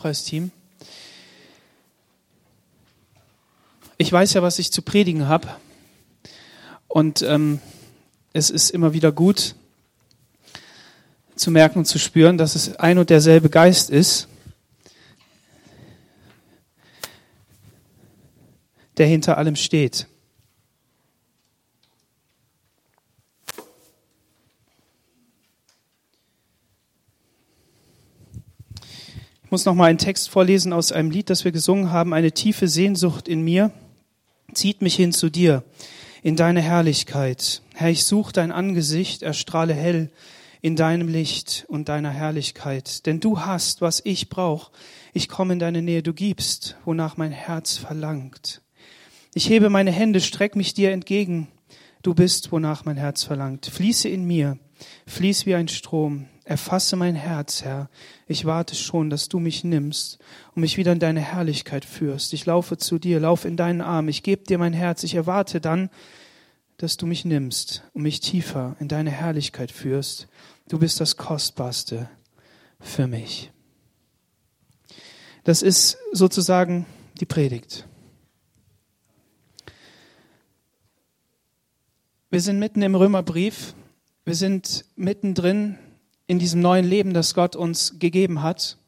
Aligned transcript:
Lobpreisteam. 0.00 0.50
Ich 3.98 4.10
weiß 4.10 4.32
ja, 4.32 4.42
was 4.42 4.58
ich 4.58 4.72
zu 4.72 4.80
predigen 4.80 5.28
habe. 5.28 5.48
Und 6.88 7.20
ähm, 7.20 7.60
es 8.32 8.48
ist 8.48 8.70
immer 8.70 8.94
wieder 8.94 9.12
gut 9.12 9.54
zu 11.36 11.50
merken 11.50 11.80
und 11.80 11.84
zu 11.84 11.98
spüren, 11.98 12.38
dass 12.38 12.54
es 12.54 12.76
ein 12.76 12.96
und 12.96 13.10
derselbe 13.10 13.50
Geist 13.50 13.90
ist, 13.90 14.28
der 18.96 19.06
hinter 19.06 19.36
allem 19.36 19.56
steht. 19.56 20.06
Ich 29.50 29.52
muss 29.52 29.64
noch 29.64 29.74
mal 29.74 29.86
einen 29.86 29.98
Text 29.98 30.30
vorlesen 30.30 30.72
aus 30.72 30.92
einem 30.92 31.10
Lied, 31.10 31.28
das 31.28 31.44
wir 31.44 31.50
gesungen 31.50 31.90
haben. 31.90 32.14
Eine 32.14 32.30
tiefe 32.30 32.68
Sehnsucht 32.68 33.26
in 33.26 33.42
mir 33.42 33.72
zieht 34.54 34.80
mich 34.80 34.94
hin 34.94 35.10
zu 35.10 35.28
dir, 35.28 35.64
in 36.22 36.36
deine 36.36 36.60
Herrlichkeit. 36.62 37.60
Herr, 37.74 37.90
ich 37.90 38.04
suche 38.04 38.32
dein 38.32 38.52
Angesicht, 38.52 39.24
erstrahle 39.24 39.74
hell 39.74 40.12
in 40.60 40.76
deinem 40.76 41.08
Licht 41.08 41.64
und 41.66 41.88
deiner 41.88 42.10
Herrlichkeit. 42.10 43.06
Denn 43.06 43.18
du 43.18 43.40
hast, 43.40 43.80
was 43.80 44.00
ich 44.04 44.28
brauche. 44.28 44.70
Ich 45.14 45.28
komme 45.28 45.54
in 45.54 45.58
deine 45.58 45.82
Nähe, 45.82 46.04
du 46.04 46.12
gibst, 46.12 46.76
wonach 46.84 47.16
mein 47.16 47.32
Herz 47.32 47.76
verlangt. 47.76 48.62
Ich 49.34 49.48
hebe 49.48 49.68
meine 49.68 49.90
Hände, 49.90 50.20
streck 50.20 50.54
mich 50.54 50.74
dir 50.74 50.92
entgegen. 50.92 51.48
Du 52.04 52.14
bist, 52.14 52.52
wonach 52.52 52.84
mein 52.84 52.98
Herz 52.98 53.24
verlangt. 53.24 53.66
Fließe 53.66 54.08
in 54.08 54.24
mir, 54.28 54.58
fließ 55.08 55.44
wie 55.44 55.56
ein 55.56 55.66
Strom. 55.66 56.28
Erfasse 56.50 56.96
mein 56.96 57.14
Herz, 57.14 57.62
Herr. 57.62 57.88
Ich 58.26 58.44
warte 58.44 58.74
schon, 58.74 59.08
dass 59.08 59.28
du 59.28 59.38
mich 59.38 59.62
nimmst 59.62 60.18
und 60.52 60.62
mich 60.62 60.78
wieder 60.78 60.90
in 60.90 60.98
deine 60.98 61.20
Herrlichkeit 61.20 61.84
führst. 61.84 62.32
Ich 62.32 62.44
laufe 62.44 62.76
zu 62.76 62.98
dir, 62.98 63.20
lauf 63.20 63.44
in 63.44 63.56
deinen 63.56 63.80
Arm. 63.80 64.08
Ich 64.08 64.24
gebe 64.24 64.42
dir 64.42 64.58
mein 64.58 64.72
Herz. 64.72 65.04
Ich 65.04 65.14
erwarte 65.14 65.60
dann, 65.60 65.90
dass 66.76 66.96
du 66.96 67.06
mich 67.06 67.24
nimmst 67.24 67.84
und 67.92 68.02
mich 68.02 68.18
tiefer 68.18 68.74
in 68.80 68.88
deine 68.88 69.12
Herrlichkeit 69.12 69.70
führst. 69.70 70.26
Du 70.66 70.80
bist 70.80 71.00
das 71.00 71.16
Kostbarste 71.16 72.10
für 72.80 73.06
mich. 73.06 73.52
Das 75.44 75.62
ist 75.62 75.98
sozusagen 76.10 76.84
die 77.20 77.26
Predigt. 77.26 77.86
Wir 82.28 82.40
sind 82.40 82.58
mitten 82.58 82.82
im 82.82 82.96
Römerbrief. 82.96 83.76
Wir 84.24 84.34
sind 84.34 84.84
mittendrin 84.96 85.78
in 86.30 86.38
diesem 86.38 86.60
neuen 86.60 86.84
Leben, 86.84 87.12
das 87.12 87.34
Gott 87.34 87.56
uns 87.56 87.98
gegeben 87.98 88.40
hat. 88.40 88.78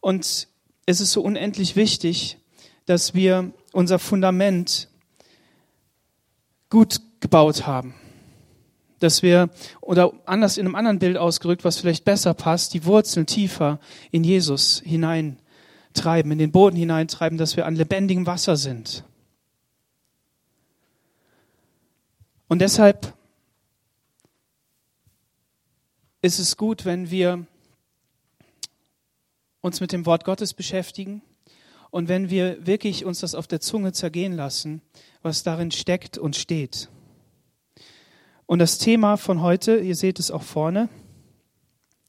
Und 0.00 0.48
es 0.84 1.00
ist 1.00 1.12
so 1.12 1.22
unendlich 1.22 1.76
wichtig, 1.76 2.36
dass 2.84 3.14
wir 3.14 3.52
unser 3.72 3.98
Fundament 3.98 4.90
gut 6.68 7.00
gebaut 7.20 7.66
haben. 7.66 7.94
Dass 8.98 9.22
wir, 9.22 9.48
oder 9.80 10.12
anders 10.26 10.58
in 10.58 10.66
einem 10.66 10.74
anderen 10.74 10.98
Bild 10.98 11.16
ausgerückt, 11.16 11.64
was 11.64 11.78
vielleicht 11.78 12.04
besser 12.04 12.34
passt, 12.34 12.74
die 12.74 12.84
Wurzeln 12.84 13.24
tiefer 13.24 13.80
in 14.10 14.22
Jesus 14.22 14.82
hineintreiben, 14.84 16.30
in 16.32 16.38
den 16.38 16.52
Boden 16.52 16.76
hineintreiben, 16.76 17.38
dass 17.38 17.56
wir 17.56 17.64
an 17.64 17.76
lebendigem 17.76 18.26
Wasser 18.26 18.58
sind. 18.58 19.04
Und 22.46 22.60
deshalb 22.60 23.14
ist 26.20 26.38
es 26.38 26.56
gut, 26.56 26.84
wenn 26.84 27.10
wir 27.10 27.46
uns 29.60 29.80
mit 29.80 29.92
dem 29.92 30.06
Wort 30.06 30.24
Gottes 30.24 30.54
beschäftigen 30.54 31.22
und 31.90 32.08
wenn 32.08 32.30
wir 32.30 32.66
wirklich 32.66 33.04
uns 33.04 33.20
das 33.20 33.34
auf 33.34 33.46
der 33.46 33.60
Zunge 33.60 33.92
zergehen 33.92 34.32
lassen, 34.32 34.82
was 35.22 35.42
darin 35.42 35.70
steckt 35.70 36.18
und 36.18 36.36
steht. 36.36 36.88
Und 38.46 38.60
das 38.60 38.78
Thema 38.78 39.16
von 39.16 39.42
heute, 39.42 39.78
ihr 39.78 39.94
seht 39.94 40.18
es 40.18 40.30
auch 40.30 40.42
vorne 40.42 40.88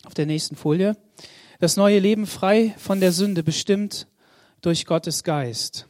auf 0.06 0.14
der 0.14 0.26
nächsten 0.26 0.56
Folie, 0.56 0.96
das 1.60 1.76
neue 1.76 2.00
Leben 2.00 2.26
frei 2.26 2.74
von 2.78 3.00
der 3.02 3.12
Sünde, 3.12 3.44
bestimmt 3.44 4.08
durch 4.62 4.86
Gottes 4.86 5.24
Geist. 5.24 5.88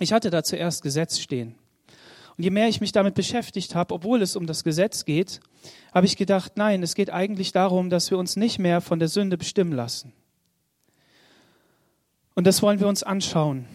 Ich 0.00 0.12
hatte 0.12 0.30
da 0.30 0.42
zuerst 0.42 0.82
Gesetz 0.82 1.20
stehen. 1.20 1.54
Und 2.36 2.44
je 2.44 2.50
mehr 2.50 2.68
ich 2.68 2.80
mich 2.80 2.92
damit 2.92 3.14
beschäftigt 3.14 3.74
habe, 3.74 3.94
obwohl 3.94 4.22
es 4.22 4.36
um 4.36 4.46
das 4.46 4.64
Gesetz 4.64 5.04
geht, 5.04 5.40
habe 5.92 6.06
ich 6.06 6.16
gedacht, 6.16 6.52
nein, 6.56 6.82
es 6.82 6.94
geht 6.94 7.10
eigentlich 7.10 7.52
darum, 7.52 7.90
dass 7.90 8.10
wir 8.10 8.18
uns 8.18 8.36
nicht 8.36 8.58
mehr 8.58 8.80
von 8.80 8.98
der 8.98 9.08
Sünde 9.08 9.36
bestimmen 9.36 9.72
lassen. 9.72 10.12
Und 12.34 12.46
das 12.46 12.62
wollen 12.62 12.80
wir 12.80 12.88
uns 12.88 13.02
anschauen. 13.02 13.66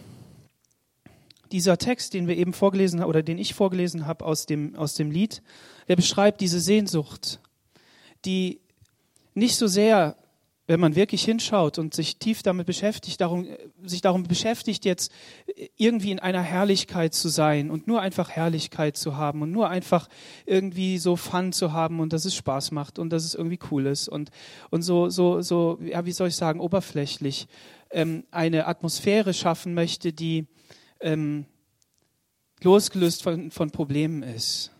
Dieser 1.52 1.78
Text, 1.78 2.12
den 2.14 2.26
wir 2.26 2.36
eben 2.36 2.52
vorgelesen 2.52 3.00
haben, 3.00 3.08
oder 3.08 3.22
den 3.22 3.38
ich 3.38 3.54
vorgelesen 3.54 4.06
habe 4.06 4.24
aus 4.24 4.46
dem, 4.46 4.74
aus 4.76 4.94
dem 4.94 5.10
Lied, 5.10 5.42
der 5.86 5.96
beschreibt 5.96 6.40
diese 6.40 6.60
Sehnsucht, 6.60 7.40
die 8.24 8.60
nicht 9.34 9.56
so 9.56 9.66
sehr 9.68 10.16
wenn 10.68 10.80
man 10.80 10.94
wirklich 10.94 11.24
hinschaut 11.24 11.78
und 11.78 11.94
sich 11.94 12.18
tief 12.18 12.42
damit 12.42 12.66
beschäftigt, 12.66 13.22
darum, 13.22 13.48
sich 13.82 14.02
darum 14.02 14.24
beschäftigt, 14.24 14.84
jetzt 14.84 15.10
irgendwie 15.76 16.10
in 16.10 16.20
einer 16.20 16.42
Herrlichkeit 16.42 17.14
zu 17.14 17.30
sein 17.30 17.70
und 17.70 17.86
nur 17.86 18.02
einfach 18.02 18.28
Herrlichkeit 18.28 18.94
zu 18.98 19.16
haben 19.16 19.40
und 19.40 19.50
nur 19.50 19.70
einfach 19.70 20.10
irgendwie 20.44 20.98
so 20.98 21.16
Fun 21.16 21.54
zu 21.54 21.72
haben 21.72 22.00
und 22.00 22.12
dass 22.12 22.26
es 22.26 22.34
Spaß 22.34 22.70
macht 22.72 22.98
und 22.98 23.10
dass 23.10 23.24
es 23.24 23.34
irgendwie 23.34 23.58
cool 23.70 23.86
ist 23.86 24.08
und, 24.08 24.30
und 24.68 24.82
so, 24.82 25.08
so, 25.08 25.40
so, 25.40 25.78
ja, 25.82 26.04
wie 26.04 26.12
soll 26.12 26.28
ich 26.28 26.36
sagen, 26.36 26.60
oberflächlich 26.60 27.48
ähm, 27.90 28.24
eine 28.30 28.66
Atmosphäre 28.66 29.32
schaffen 29.32 29.72
möchte, 29.72 30.12
die 30.12 30.46
ähm, 31.00 31.46
losgelöst 32.62 33.22
von, 33.22 33.50
von 33.50 33.70
Problemen 33.70 34.22
ist. 34.22 34.70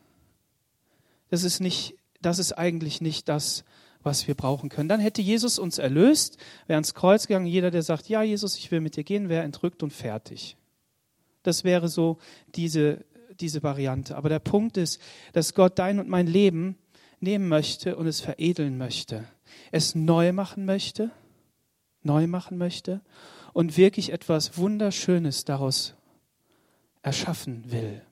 Das 1.31 1.44
ist 1.44 1.60
nicht, 1.60 1.94
das 2.21 2.38
ist 2.38 2.53
eigentlich 2.53 3.00
nicht 3.00 3.27
das, 3.31 3.65
was 4.03 4.26
wir 4.28 4.34
brauchen 4.34 4.69
können. 4.69 4.88
Dann 4.88 5.00
hätte 5.00 5.22
Jesus 5.22 5.59
uns 5.59 5.78
erlöst, 5.78 6.38
wäre 6.66 6.76
ans 6.76 6.94
Kreuz 6.94 7.26
gegangen. 7.26 7.47
Jeder, 7.47 7.70
der 7.70 7.82
sagt, 7.82 8.09
ja, 8.09 8.22
Jesus, 8.22 8.56
ich 8.56 8.70
will 8.70 8.81
mit 8.81 8.97
dir 8.97 9.04
gehen, 9.04 9.28
wäre 9.28 9.44
entrückt 9.44 9.82
und 9.82 9.92
fertig. 9.92 10.56
Das 11.42 11.64
wäre 11.64 11.88
so 11.88 12.19
diese, 12.54 13.04
diese 13.41 13.62
Variante. 13.62 14.16
Aber 14.16 14.28
der 14.28 14.38
Punkt 14.38 14.76
ist, 14.76 15.00
dass 15.32 15.54
Gott 15.54 15.78
dein 15.78 15.98
und 15.98 16.09
mein 16.09 16.26
Leben 16.26 16.76
nehmen 17.20 17.48
möchte 17.48 17.97
und 17.97 18.06
es 18.06 18.20
veredeln 18.20 18.78
möchte. 18.78 19.25
Es 19.70 19.94
neu 19.94 20.32
machen 20.32 20.65
möchte, 20.65 21.10
neu 22.03 22.26
machen 22.26 22.59
möchte 22.59 23.00
und 23.53 23.76
wirklich 23.76 24.12
etwas 24.12 24.56
Wunderschönes 24.56 25.44
daraus 25.44 25.94
erschaffen 27.03 27.70
will. 27.70 28.03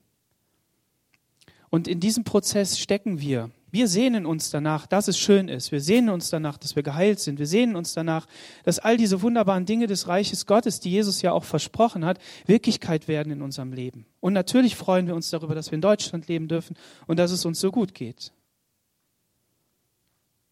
Und 1.69 1.87
in 1.87 1.99
diesem 1.99 2.23
Prozess 2.23 2.79
stecken 2.79 3.19
wir. 3.19 3.51
Wir 3.69 3.89
sehnen 3.89 4.25
uns 4.25 4.49
danach, 4.49 4.87
dass 4.87 5.09
es 5.09 5.17
schön 5.17 5.49
ist. 5.49 5.73
Wir 5.73 5.81
sehnen 5.81 6.09
uns 6.09 6.29
danach, 6.29 6.57
dass 6.57 6.77
wir 6.77 6.83
geheilt 6.83 7.19
sind. 7.19 7.37
Wir 7.37 7.47
sehnen 7.47 7.75
uns 7.75 7.93
danach, 7.93 8.25
dass 8.63 8.79
all 8.79 8.95
diese 8.95 9.21
wunderbaren 9.21 9.65
Dinge 9.65 9.87
des 9.87 10.07
Reiches 10.07 10.45
Gottes, 10.45 10.79
die 10.79 10.91
Jesus 10.91 11.21
ja 11.21 11.33
auch 11.33 11.43
versprochen 11.43 12.05
hat, 12.05 12.19
Wirklichkeit 12.45 13.09
werden 13.09 13.31
in 13.31 13.41
unserem 13.41 13.73
Leben. 13.73 14.05
Und 14.21 14.31
natürlich 14.31 14.75
freuen 14.75 15.07
wir 15.07 15.15
uns 15.15 15.29
darüber, 15.29 15.53
dass 15.53 15.69
wir 15.69 15.75
in 15.75 15.81
Deutschland 15.81 16.27
leben 16.29 16.47
dürfen 16.47 16.77
und 17.07 17.19
dass 17.19 17.31
es 17.31 17.43
uns 17.45 17.59
so 17.59 17.71
gut 17.71 17.93
geht. 17.93 18.31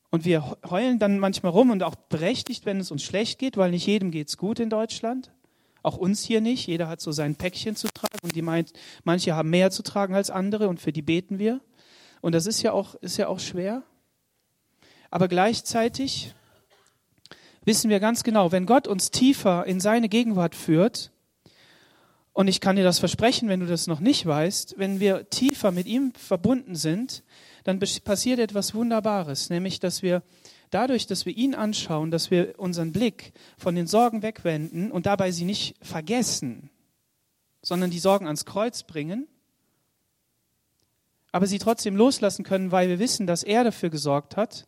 Und 0.10 0.26
wir 0.26 0.58
heulen 0.70 1.00
dann 1.00 1.20
manchmal 1.20 1.52
rum 1.52 1.70
und 1.72 1.84
auch 1.84 1.96
berechtigt, 1.96 2.66
wenn 2.66 2.80
es 2.80 2.92
uns 2.92 3.04
schlecht 3.04 3.40
geht, 3.40 3.58
weil 3.58 3.72
nicht 3.72 3.86
jedem 3.86 4.12
geht 4.12 4.28
es 4.28 4.38
gut 4.38 4.60
in 4.60 4.70
Deutschland. 4.70 5.32
Auch 5.84 5.98
uns 5.98 6.24
hier 6.24 6.42
nicht. 6.42 6.68
Jeder 6.68 6.88
hat 6.88 7.00
so 7.00 7.12
sein 7.12 7.36
Päckchen 7.36 7.76
zu 7.76 7.88
tragen 7.94 8.20
und 8.24 8.36
die 8.36 8.42
meint, 8.42 8.74
manche 9.04 9.36
haben 9.36 9.50
mehr 9.50 9.72
zu 9.72 9.84
tragen 9.84 10.16
als 10.16 10.30
andere 10.30 10.68
und 10.68 10.82
für 10.82 10.92
die 10.92 11.02
beten 11.02 11.38
wir. 11.38 11.62
Und 12.26 12.32
das 12.32 12.48
ist 12.48 12.64
ja 12.64 12.72
auch, 12.72 12.96
ist 12.96 13.18
ja 13.18 13.28
auch 13.28 13.40
schwer. 13.40 13.84
Aber 15.12 15.28
gleichzeitig 15.28 16.34
wissen 17.66 17.92
wir 17.92 18.00
ganz 18.00 18.24
genau, 18.24 18.52
wenn 18.52 18.66
Gott 18.66 18.88
uns 18.88 19.12
tiefer 19.12 19.68
in 19.68 19.80
seine 19.80 20.10
Gegenwart 20.10 20.56
führt, 20.56 21.12
und 22.34 22.48
ich 22.48 22.62
kann 22.62 22.78
dir 22.78 22.84
das 22.84 22.98
versprechen, 22.98 23.48
wenn 23.48 23.60
du 23.60 23.68
das 23.68 23.86
noch 23.86 24.00
nicht 24.00 24.26
weißt, 24.26 24.74
wenn 24.80 25.00
wir 25.00 25.30
tiefer 25.30 25.70
mit 25.70 25.86
ihm 25.86 26.14
verbunden 26.16 26.74
sind, 26.74 27.24
dann 27.64 27.78
passiert 27.78 28.40
etwas 28.40 28.74
Wunderbares, 28.74 29.52
nämlich 29.52 29.80
dass 29.80 30.02
wir 30.02 30.24
dadurch, 30.72 31.06
dass 31.06 31.28
wir 31.28 31.38
ihn 31.38 31.54
anschauen, 31.54 32.10
dass 32.10 32.32
wir 32.32 32.56
unseren 32.58 32.92
Blick 32.92 33.34
von 33.56 33.76
den 33.76 33.86
Sorgen 33.86 34.24
wegwenden 34.24 34.92
und 34.92 35.06
dabei 35.06 35.30
sie 35.30 35.46
nicht 35.46 35.76
vergessen, 35.86 36.72
sondern 37.62 37.92
die 37.92 38.00
Sorgen 38.00 38.26
ans 38.26 38.46
Kreuz 38.46 38.82
bringen, 38.82 39.28
aber 41.36 41.48
sie 41.48 41.60
trotzdem 41.60 41.98
loslassen 41.98 42.46
können, 42.46 42.72
weil 42.72 42.88
wir 42.88 42.98
wissen, 42.98 43.28
dass 43.28 43.44
er 43.44 43.66
dafür 43.66 43.90
gesorgt 43.90 44.38
hat. 44.38 44.68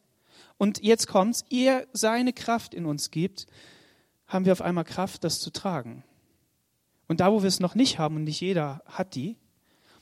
Und 0.57 0.83
jetzt 0.83 1.07
kommt's, 1.07 1.45
er 1.49 1.87
seine 1.93 2.33
Kraft 2.33 2.73
in 2.73 2.85
uns 2.85 3.09
gibt, 3.09 3.47
haben 4.27 4.43
wir 4.43 4.51
auf 4.51 4.61
einmal 4.61 4.83
Kraft, 4.83 5.23
das 5.23 5.39
zu 5.39 5.49
tragen. 5.49 6.03
Und 7.07 7.21
da, 7.21 7.31
wo 7.31 7.41
wir 7.41 7.47
es 7.47 7.61
noch 7.61 7.73
nicht 7.73 7.99
haben, 7.99 8.17
und 8.17 8.25
nicht 8.25 8.41
jeder 8.41 8.81
hat 8.85 9.15
die, 9.15 9.37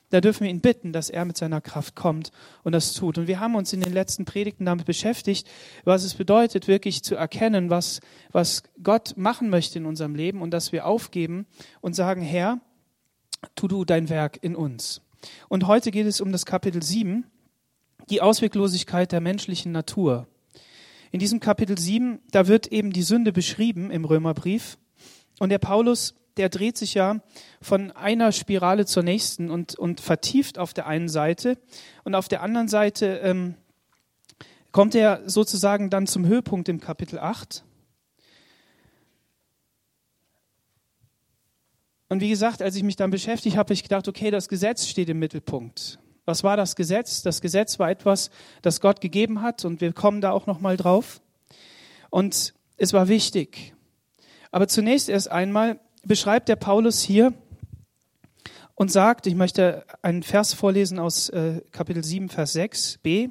da 0.09 0.21
dürfen 0.21 0.45
wir 0.45 0.49
ihn 0.49 0.61
bitten, 0.61 0.91
dass 0.91 1.11
er 1.11 1.25
mit 1.25 1.37
seiner 1.37 1.61
Kraft 1.61 1.93
kommt 1.93 2.31
und 2.63 2.71
das 2.71 2.93
tut. 2.93 3.19
Und 3.19 3.27
wir 3.27 3.39
haben 3.39 3.53
uns 3.53 3.71
in 3.71 3.81
den 3.81 3.93
letzten 3.93 4.25
Predigten 4.25 4.65
damit 4.65 4.87
beschäftigt, 4.87 5.47
was 5.83 6.03
es 6.03 6.15
bedeutet, 6.15 6.67
wirklich 6.67 7.03
zu 7.03 7.13
erkennen, 7.13 7.69
was, 7.69 7.99
was 8.31 8.63
Gott 8.81 9.17
machen 9.17 9.51
möchte 9.51 9.77
in 9.77 9.85
unserem 9.85 10.15
Leben 10.15 10.41
und 10.41 10.49
dass 10.49 10.71
wir 10.71 10.87
aufgeben 10.87 11.45
und 11.81 11.93
sagen, 11.93 12.23
Herr, 12.23 12.59
tu 13.53 13.67
du 13.67 13.85
dein 13.85 14.09
Werk 14.09 14.39
in 14.41 14.55
uns. 14.55 15.04
Und 15.49 15.67
heute 15.67 15.91
geht 15.91 16.07
es 16.07 16.21
um 16.21 16.31
das 16.31 16.45
Kapitel 16.45 16.81
7, 16.81 17.25
die 18.09 18.21
Ausweglosigkeit 18.21 19.11
der 19.11 19.21
menschlichen 19.21 19.71
Natur. 19.71 20.27
In 21.11 21.19
diesem 21.19 21.39
Kapitel 21.39 21.77
7, 21.77 22.19
da 22.31 22.47
wird 22.47 22.67
eben 22.67 22.91
die 22.91 23.03
Sünde 23.03 23.31
beschrieben 23.31 23.91
im 23.91 24.05
Römerbrief. 24.05 24.77
Und 25.39 25.49
der 25.49 25.59
Paulus 25.59 26.15
der 26.37 26.49
dreht 26.49 26.77
sich 26.77 26.93
ja 26.93 27.21
von 27.61 27.91
einer 27.91 28.31
Spirale 28.31 28.85
zur 28.85 29.03
nächsten 29.03 29.49
und, 29.49 29.75
und 29.75 30.01
vertieft 30.01 30.57
auf 30.57 30.73
der 30.73 30.87
einen 30.87 31.09
Seite. 31.09 31.57
Und 32.03 32.15
auf 32.15 32.27
der 32.27 32.41
anderen 32.41 32.67
Seite 32.67 33.19
ähm, 33.23 33.55
kommt 34.71 34.95
er 34.95 35.21
sozusagen 35.29 35.89
dann 35.89 36.07
zum 36.07 36.25
Höhepunkt 36.25 36.67
im 36.67 36.79
Kapitel 36.79 37.19
8. 37.19 37.63
Und 42.07 42.21
wie 42.21 42.29
gesagt, 42.29 42.61
als 42.61 42.75
ich 42.75 42.83
mich 42.83 42.95
dann 42.95 43.11
beschäftigt 43.11 43.55
habe, 43.55 43.67
habe 43.67 43.73
ich 43.73 43.83
gedacht, 43.83 44.07
okay, 44.07 44.31
das 44.31 44.47
Gesetz 44.47 44.87
steht 44.87 45.09
im 45.09 45.19
Mittelpunkt. 45.19 45.99
Was 46.25 46.43
war 46.43 46.57
das 46.57 46.75
Gesetz? 46.75 47.21
Das 47.21 47.41
Gesetz 47.41 47.79
war 47.79 47.89
etwas, 47.89 48.29
das 48.61 48.81
Gott 48.81 49.01
gegeben 49.01 49.41
hat 49.41 49.65
und 49.65 49.81
wir 49.81 49.93
kommen 49.93 50.21
da 50.21 50.31
auch 50.31 50.47
noch 50.47 50.59
mal 50.59 50.77
drauf. 50.77 51.21
Und 52.09 52.53
es 52.77 52.93
war 52.93 53.07
wichtig. 53.07 53.73
Aber 54.51 54.67
zunächst 54.67 55.09
erst 55.09 55.31
einmal 55.31 55.79
beschreibt 56.03 56.49
der 56.49 56.55
Paulus 56.55 57.01
hier 57.01 57.33
und 58.75 58.91
sagt, 58.91 59.27
ich 59.27 59.35
möchte 59.35 59.85
einen 60.01 60.23
Vers 60.23 60.53
vorlesen 60.53 60.99
aus 60.99 61.29
äh, 61.29 61.61
Kapitel 61.71 62.03
7, 62.03 62.29
Vers 62.29 62.53
6 62.53 62.99
b. 62.99 63.29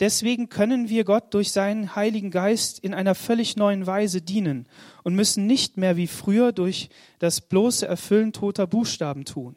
Deswegen 0.00 0.48
können 0.48 0.88
wir 0.88 1.04
Gott 1.04 1.34
durch 1.34 1.52
seinen 1.52 1.94
Heiligen 1.94 2.30
Geist 2.30 2.78
in 2.78 2.94
einer 2.94 3.14
völlig 3.14 3.56
neuen 3.56 3.86
Weise 3.86 4.22
dienen 4.22 4.66
und 5.02 5.14
müssen 5.14 5.46
nicht 5.46 5.76
mehr 5.76 5.96
wie 5.96 6.06
früher 6.06 6.52
durch 6.52 6.88
das 7.18 7.40
bloße 7.40 7.86
Erfüllen 7.86 8.32
toter 8.32 8.66
Buchstaben 8.66 9.24
tun. 9.24 9.54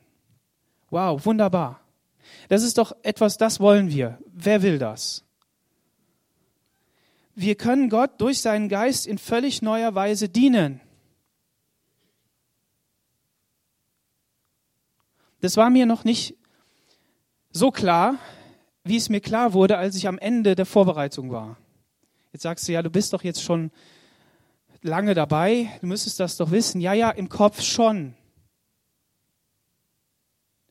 Wow, 0.89 1.25
wunderbar. 1.25 1.81
Das 2.49 2.63
ist 2.63 2.77
doch 2.77 2.95
etwas, 3.03 3.37
das 3.37 3.59
wollen 3.59 3.89
wir. 3.89 4.19
Wer 4.33 4.61
will 4.61 4.77
das? 4.77 5.23
Wir 7.35 7.55
können 7.55 7.89
Gott 7.89 8.21
durch 8.21 8.41
seinen 8.41 8.69
Geist 8.69 9.07
in 9.07 9.17
völlig 9.17 9.61
neuer 9.61 9.93
Weise 9.93 10.29
dienen. 10.29 10.79
Das 15.41 15.57
war 15.57 15.69
mir 15.69 15.85
noch 15.85 16.05
nicht 16.05 16.35
so 17.51 17.71
klar, 17.71 18.17
wie 18.85 18.95
es 18.95 19.09
mir 19.09 19.19
klar 19.19 19.53
wurde, 19.53 19.77
als 19.77 19.95
ich 19.95 20.07
am 20.07 20.17
Ende 20.19 20.55
der 20.55 20.65
Vorbereitung 20.65 21.31
war. 21.31 21.57
Jetzt 22.31 22.43
sagst 22.43 22.67
du, 22.67 22.71
ja, 22.71 22.81
du 22.81 22.89
bist 22.89 23.11
doch 23.13 23.23
jetzt 23.23 23.41
schon 23.41 23.71
lange 24.81 25.15
dabei, 25.15 25.71
du 25.81 25.87
müsstest 25.87 26.19
das 26.19 26.37
doch 26.37 26.51
wissen. 26.51 26.79
Ja, 26.79 26.93
ja, 26.93 27.09
im 27.09 27.27
Kopf 27.27 27.61
schon. 27.61 28.13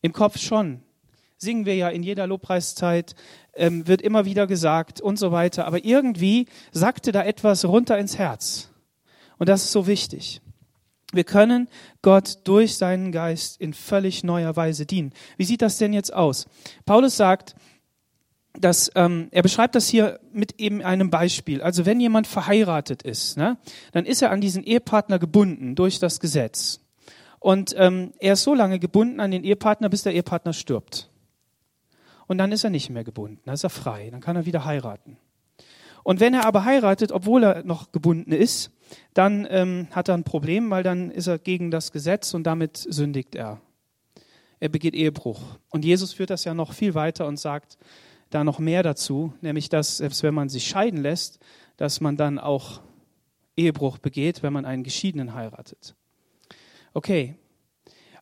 Im 0.01 0.13
Kopf 0.13 0.39
schon. 0.39 0.83
Singen 1.37 1.67
wir 1.67 1.75
ja 1.75 1.89
in 1.89 2.03
jeder 2.03 2.27
Lobpreiszeit, 2.27 3.17
ähm, 3.55 3.87
wird 3.89 4.01
immer 4.01 4.25
wieder 4.25 4.47
gesagt 4.47 5.01
und 5.01 5.19
so 5.19 5.33
weiter. 5.33 5.67
Aber 5.67 5.85
irgendwie 5.85 6.47
sagte 6.71 7.11
da 7.11 7.25
etwas 7.25 7.65
runter 7.65 7.99
ins 7.99 8.17
Herz. 8.17 8.71
Und 9.39 9.49
das 9.49 9.65
ist 9.65 9.73
so 9.73 9.87
wichtig. 9.89 10.41
Wir 11.13 11.25
können 11.25 11.69
Gott 12.03 12.39
durch 12.45 12.77
seinen 12.77 13.13
Geist 13.13 13.61
in 13.61 13.73
völlig 13.75 14.23
neuer 14.23 14.55
Weise 14.57 14.87
dienen. 14.87 15.13
Wie 15.37 15.45
sieht 15.45 15.63
das 15.63 15.79
denn 15.79 15.93
jetzt 15.93 16.13
aus? 16.13 16.47
Paulus 16.87 17.17
sagt, 17.17 17.55
dass 18.59 18.91
ähm, 18.95 19.29
er 19.33 19.43
beschreibt 19.43 19.75
das 19.75 19.89
hier 19.89 20.21
mit 20.33 20.61
eben 20.61 20.83
einem 20.83 21.11
Beispiel. 21.11 21.61
Also 21.61 21.87
wenn 21.87 22.01
jemand 22.01 22.27
verheiratet 22.27 23.03
ist, 23.03 23.37
ne, 23.37 23.56
dann 23.93 24.06
ist 24.06 24.23
er 24.23 24.31
an 24.31 24.41
diesen 24.41 24.62
Ehepartner 24.62 25.19
gebunden 25.19 25.75
durch 25.75 25.99
das 25.99 26.21
Gesetz. 26.21 26.81
Und 27.41 27.75
ähm, 27.77 28.12
er 28.21 28.35
ist 28.35 28.45
so 28.45 28.55
lange 28.55 28.79
gebunden 28.79 29.21
an 29.21 29.31
den 29.31 29.45
Ehepartner, 29.45 29.89
bis 29.89 30.03
der 30.03 30.15
Ehepartner 30.15 30.53
stirbt. 30.53 31.11
Und 32.27 32.39
dann 32.39 32.53
ist 32.53 32.65
er 32.65 32.71
nicht 32.71 32.89
mehr 32.91 33.05
gebunden, 33.05 33.41
dann 33.45 33.55
ist 33.55 33.65
er 33.65 33.71
frei, 33.71 34.09
dann 34.11 34.21
kann 34.21 34.37
er 34.37 34.47
wieder 34.47 34.65
heiraten. 34.65 35.19
Und 36.05 36.21
wenn 36.21 36.35
er 36.35 36.47
aber 36.47 36.65
heiratet, 36.65 37.12
obwohl 37.12 37.45
er 37.45 37.65
noch 37.65 37.91
gebunden 37.91 38.33
ist, 38.33 38.71
dann 39.15 39.47
ähm, 39.51 39.89
hat 39.91 40.09
er 40.09 40.15
ein 40.15 40.25
Problem, 40.25 40.71
weil 40.71 40.83
dann 40.83 41.11
ist 41.11 41.27
er 41.27 41.39
gegen 41.39 41.71
das 41.71 41.93
Gesetz 41.93 42.35
und 42.35 42.45
damit 42.45 42.77
sündigt 42.77 43.35
er. 43.35 43.61
Er 44.61 44.69
begeht 44.69 44.95
Ehebruch. 44.95 45.41
Und 45.71 45.85
Jesus 45.85 46.12
führt 46.12 46.31
das 46.31 46.45
ja 46.45 46.55
noch 46.55 46.73
viel 46.73 46.95
weiter 46.95 47.27
und 47.27 47.39
sagt 47.39 47.77
da 48.31 48.44
noch 48.44 48.59
mehr 48.59 48.82
dazu, 48.82 49.32
nämlich 49.41 49.69
dass 49.69 49.99
selbst 49.99 50.23
wenn 50.23 50.35
man 50.35 50.49
sich 50.49 50.67
scheiden 50.67 51.00
lässt, 51.00 51.38
dass 51.76 52.00
man 52.00 52.17
dann 52.17 52.38
auch 52.38 52.81
Ehebruch 53.56 53.99
begeht, 53.99 54.43
wenn 54.43 54.53
man 54.53 54.65
einen 54.65 54.82
Geschiedenen 54.82 55.35
heiratet. 55.35 55.94
Okay, 56.93 57.37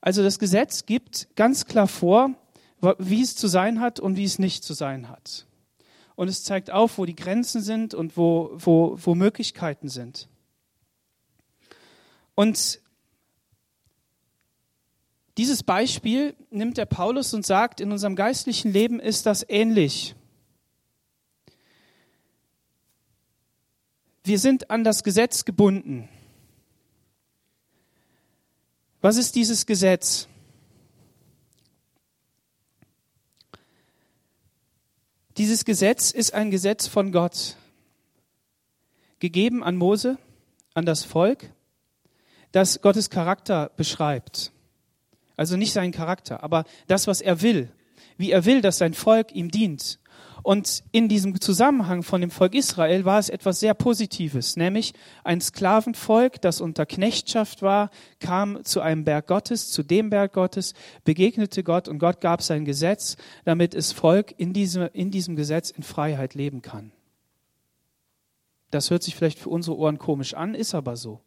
also 0.00 0.22
das 0.22 0.38
Gesetz 0.38 0.84
gibt 0.84 1.28
ganz 1.37 1.66
klar 1.66 1.88
vor, 1.88 2.31
wie 2.99 3.22
es 3.22 3.37
zu 3.37 3.46
sein 3.46 3.81
hat 3.81 4.00
und 4.00 4.16
wie 4.16 4.25
es 4.25 4.38
nicht 4.38 4.64
zu 4.64 4.75
sein 4.75 5.08
hat. 5.08 5.46
Und 6.16 6.28
es 6.28 6.44
zeigt 6.44 6.70
auf, 6.70 6.98
wo 6.98 7.06
die 7.06 7.16
Grenzen 7.16 7.62
sind 7.62 7.94
und 7.94 8.16
wo, 8.16 8.50
wo, 8.55 8.98
wo 9.00 9.14
Möglichkeiten 9.14 9.88
sind. 9.88 10.28
Und 12.34 12.81
dieses 15.38 15.62
Beispiel 15.62 16.34
nimmt 16.50 16.76
der 16.76 16.87
Paulus 16.87 17.32
und 17.34 17.46
sagt, 17.46 17.81
in 17.81 17.93
unserem 17.93 18.17
geistlichen 18.17 18.73
Leben 18.73 19.00
ist 19.00 19.26
das 19.26 19.44
ähnlich. 19.49 20.14
Wir 24.25 24.38
sind 24.38 24.70
an 24.70 24.84
das 24.84 25.02
Gesetz 25.02 25.44
gebunden. 25.44 26.08
Was 29.00 29.17
ist 29.17 29.34
dieses 29.34 29.67
Gesetz? 29.67 30.29
Dieses 35.38 35.64
Gesetz 35.64 36.11
ist 36.11 36.34
ein 36.34 36.50
Gesetz 36.50 36.87
von 36.87 37.11
Gott, 37.11 37.56
gegeben 39.19 39.64
an 39.64 39.76
Mose, 39.76 40.19
an 40.75 40.84
das 40.84 41.05
Volk 41.05 41.50
das 42.52 42.82
Gottes 42.82 43.08
Charakter 43.11 43.70
beschreibt. 43.76 44.51
Also 45.37 45.56
nicht 45.56 45.73
seinen 45.73 45.93
Charakter, 45.93 46.43
aber 46.43 46.64
das, 46.87 47.06
was 47.06 47.20
er 47.20 47.43
will. 47.43 47.70
Wie 48.17 48.31
er 48.31 48.44
will, 48.44 48.61
dass 48.61 48.79
sein 48.79 48.94
Volk 48.94 49.32
ihm 49.32 49.50
dient. 49.50 49.99
Und 50.43 50.82
in 50.90 51.08
diesem 51.08 51.40
Zusammenhang 51.40 52.02
von 52.02 52.20
dem 52.20 52.31
Volk 52.31 52.55
Israel 52.55 53.05
war 53.05 53.20
es 53.20 53.29
etwas 53.29 53.61
sehr 53.61 53.75
Positives, 53.75 54.56
nämlich 54.56 54.93
ein 55.23 55.40
Sklavenvolk, 55.40 56.40
das 56.40 56.61
unter 56.61 56.84
Knechtschaft 56.84 57.62
war, 57.62 57.91
kam 58.19 58.65
zu 58.65 58.81
einem 58.81 59.05
Berg 59.05 59.29
Gottes, 59.29 59.70
zu 59.70 59.84
dem 59.84 60.10
Berg 60.10 60.32
Gottes, 60.32 60.74
begegnete 61.05 61.62
Gott 61.62 61.86
und 61.86 62.01
Gott 62.01 62.20
gab 62.20 62.43
sein 62.43 62.65
Gesetz, 62.65 63.17
damit 63.44 63.72
es 63.72 63.93
Volk 63.93 64.34
in 64.36 64.53
diesem, 64.53 64.89
in 64.93 65.12
diesem 65.12 65.36
Gesetz 65.36 65.70
in 65.70 65.84
Freiheit 65.84 66.34
leben 66.34 66.60
kann. 66.60 66.91
Das 68.72 68.91
hört 68.91 69.05
sich 69.05 69.15
vielleicht 69.15 69.39
für 69.39 69.51
unsere 69.51 69.77
Ohren 69.77 69.98
komisch 69.98 70.34
an, 70.34 70.55
ist 70.55 70.74
aber 70.74 70.96
so. 70.96 71.20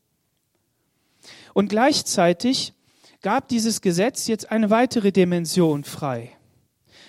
Und 1.54 1.70
gleichzeitig 1.70 2.74
gab 3.26 3.48
dieses 3.48 3.82
Gesetz 3.82 4.28
jetzt 4.28 4.52
eine 4.52 4.70
weitere 4.70 5.12
Dimension 5.12 5.84
frei. 5.84 6.38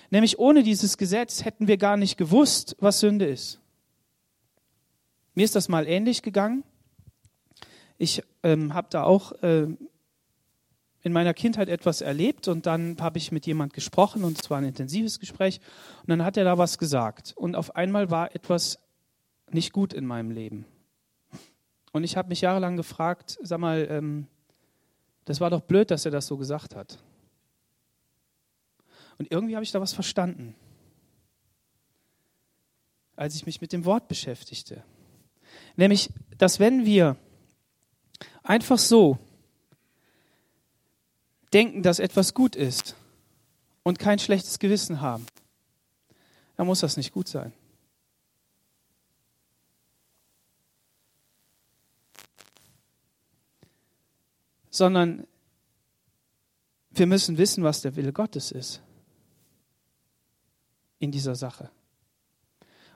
Nämlich 0.08 0.38
ohne 0.38 0.62
dieses 0.62 0.96
Gesetz 0.96 1.44
hätten 1.44 1.68
wir 1.68 1.76
gar 1.76 1.98
nicht 1.98 2.16
gewusst, 2.16 2.74
was 2.80 3.00
Sünde 3.00 3.26
ist. 3.26 3.60
Mir 5.34 5.44
ist 5.44 5.54
das 5.54 5.68
mal 5.68 5.86
ähnlich 5.86 6.22
gegangen. 6.22 6.64
Ich 7.98 8.22
ähm, 8.42 8.72
habe 8.72 8.88
da 8.88 9.02
auch 9.02 9.32
äh, 9.42 9.66
in 11.02 11.12
meiner 11.12 11.34
Kindheit 11.34 11.68
etwas 11.68 12.00
erlebt 12.00 12.48
und 12.48 12.64
dann 12.64 12.96
habe 12.98 13.18
ich 13.18 13.30
mit 13.30 13.44
jemand 13.44 13.74
gesprochen 13.74 14.24
und 14.24 14.40
es 14.40 14.48
war 14.48 14.56
ein 14.56 14.64
intensives 14.64 15.20
Gespräch 15.20 15.60
und 16.00 16.08
dann 16.08 16.24
hat 16.24 16.38
er 16.38 16.44
da 16.44 16.56
was 16.56 16.78
gesagt 16.78 17.34
und 17.36 17.56
auf 17.56 17.76
einmal 17.76 18.10
war 18.10 18.34
etwas 18.34 18.78
nicht 19.50 19.70
gut 19.70 19.92
in 19.92 20.06
meinem 20.06 20.30
Leben. 20.30 20.64
Und 21.92 22.04
ich 22.04 22.16
habe 22.16 22.30
mich 22.30 22.40
jahrelang 22.40 22.78
gefragt, 22.78 23.38
sag 23.42 23.60
mal, 23.60 23.86
ähm, 23.90 24.28
das 25.26 25.40
war 25.40 25.50
doch 25.50 25.60
blöd, 25.60 25.90
dass 25.90 26.04
er 26.04 26.12
das 26.12 26.26
so 26.26 26.36
gesagt 26.36 26.74
hat. 26.74 26.98
Und 29.18 29.30
irgendwie 29.30 29.56
habe 29.56 29.64
ich 29.64 29.72
da 29.72 29.80
was 29.80 29.92
verstanden, 29.92 30.54
als 33.16 33.34
ich 33.34 33.44
mich 33.44 33.60
mit 33.60 33.72
dem 33.72 33.84
Wort 33.84 34.08
beschäftigte. 34.08 34.82
Nämlich, 35.74 36.10
dass 36.38 36.60
wenn 36.60 36.84
wir 36.84 37.16
einfach 38.42 38.78
so 38.78 39.18
denken, 41.52 41.82
dass 41.82 41.98
etwas 41.98 42.34
gut 42.34 42.54
ist 42.54 42.94
und 43.82 43.98
kein 43.98 44.18
schlechtes 44.18 44.58
Gewissen 44.58 45.00
haben, 45.00 45.26
dann 46.56 46.66
muss 46.66 46.80
das 46.80 46.96
nicht 46.96 47.12
gut 47.12 47.28
sein. 47.28 47.52
Sondern 54.76 55.26
wir 56.90 57.06
müssen 57.06 57.38
wissen, 57.38 57.64
was 57.64 57.80
der 57.80 57.96
Wille 57.96 58.12
Gottes 58.12 58.52
ist. 58.52 58.82
in 60.98 61.10
dieser 61.10 61.34
Sache. 61.34 61.70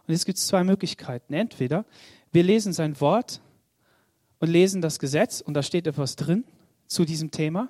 Und 0.06 0.14
jetzt 0.14 0.24
gibt 0.24 0.38
es 0.38 0.46
zwei 0.46 0.64
Möglichkeiten. 0.64 1.34
Entweder 1.34 1.84
wir 2.32 2.42
lesen 2.42 2.72
sein 2.72 2.98
Wort 2.98 3.42
und 4.38 4.48
lesen 4.48 4.80
das 4.80 4.98
Gesetz 4.98 5.42
und 5.42 5.52
da 5.52 5.62
steht 5.62 5.86
etwas 5.86 6.16
drin 6.16 6.44
zu 6.86 7.04
diesem 7.04 7.30
Thema, 7.30 7.68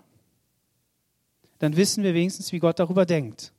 dann 1.58 1.76
wissen 1.76 2.04
wir 2.04 2.14
wenigstens, 2.14 2.52
wie 2.52 2.60
Gott 2.60 2.78
darüber 2.78 3.06
denkt. 3.06 3.52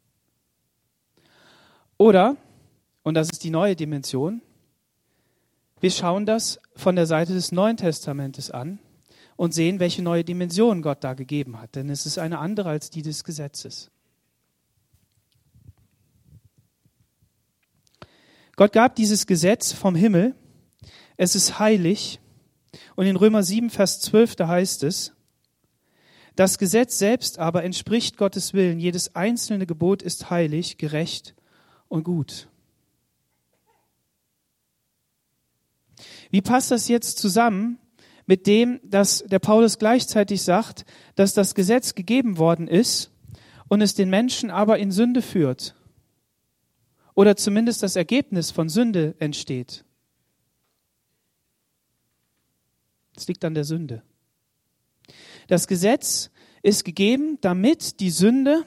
Oder, 1.97 2.37
und 3.03 3.15
das 3.15 3.29
ist 3.29 3.43
die 3.43 3.51
neue 3.51 3.75
Dimension, 3.75 4.41
wir 5.81 5.91
schauen 5.91 6.25
das 6.25 6.61
von 6.77 6.95
der 6.95 7.05
Seite 7.05 7.33
des 7.33 7.51
Neuen 7.51 7.75
Testamentes 7.75 8.49
an 8.49 8.79
und 9.41 9.55
sehen, 9.55 9.79
welche 9.79 10.03
neue 10.03 10.23
Dimension 10.23 10.83
Gott 10.83 11.03
da 11.03 11.15
gegeben 11.15 11.59
hat. 11.59 11.73
Denn 11.73 11.89
es 11.89 12.05
ist 12.05 12.19
eine 12.19 12.37
andere 12.37 12.69
als 12.69 12.91
die 12.91 13.01
des 13.01 13.23
Gesetzes. 13.23 13.89
Gott 18.55 18.71
gab 18.71 18.95
dieses 18.95 19.25
Gesetz 19.25 19.73
vom 19.73 19.95
Himmel. 19.95 20.35
Es 21.17 21.33
ist 21.33 21.57
heilig. 21.57 22.19
Und 22.95 23.07
in 23.07 23.15
Römer 23.15 23.41
7, 23.41 23.71
Vers 23.71 23.99
12, 24.01 24.35
da 24.35 24.47
heißt 24.47 24.83
es, 24.83 25.13
das 26.35 26.59
Gesetz 26.59 26.99
selbst 26.99 27.39
aber 27.39 27.63
entspricht 27.63 28.17
Gottes 28.17 28.53
Willen. 28.53 28.79
Jedes 28.79 29.15
einzelne 29.15 29.65
Gebot 29.65 30.03
ist 30.03 30.29
heilig, 30.29 30.77
gerecht 30.77 31.33
und 31.87 32.03
gut. 32.03 32.47
Wie 36.29 36.43
passt 36.43 36.69
das 36.69 36.87
jetzt 36.87 37.17
zusammen 37.17 37.79
mit 38.25 38.47
dem, 38.47 38.79
dass 38.83 39.23
der 39.27 39.39
Paulus 39.39 39.79
gleichzeitig 39.79 40.41
sagt, 40.41 40.85
dass 41.15 41.33
das 41.33 41.55
Gesetz 41.55 41.95
gegeben 41.95 42.37
worden 42.37 42.67
ist 42.67 43.11
und 43.67 43.81
es 43.81 43.95
den 43.95 44.09
Menschen 44.09 44.49
aber 44.49 44.79
in 44.79 44.91
Sünde 44.91 45.21
führt? 45.21 45.75
Oder 47.13 47.35
zumindest 47.35 47.83
das 47.83 47.95
Ergebnis 47.95 48.51
von 48.51 48.69
Sünde 48.69 49.15
entsteht? 49.19 49.83
Es 53.15 53.27
liegt 53.27 53.43
an 53.43 53.53
der 53.53 53.65
Sünde. 53.65 54.03
Das 55.47 55.67
Gesetz 55.67 56.31
ist 56.63 56.85
gegeben, 56.85 57.37
damit 57.41 57.99
die 57.99 58.11
Sünde 58.11 58.65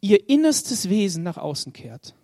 ihr 0.00 0.28
innerstes 0.28 0.88
Wesen 0.88 1.22
nach 1.22 1.36
außen 1.36 1.72
kehrt. 1.72 2.14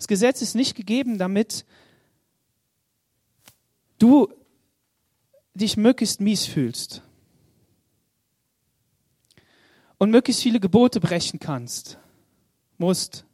Das 0.00 0.08
Gesetz 0.08 0.40
ist 0.40 0.54
nicht 0.54 0.76
gegeben, 0.76 1.18
damit 1.18 1.66
du 3.98 4.32
dich 5.52 5.76
möglichst 5.76 6.22
mies 6.22 6.46
fühlst 6.46 7.02
und 9.98 10.10
möglichst 10.10 10.42
viele 10.42 10.58
Gebote 10.58 11.00
brechen 11.00 11.38
kannst, 11.38 11.98
musst, 12.78 13.26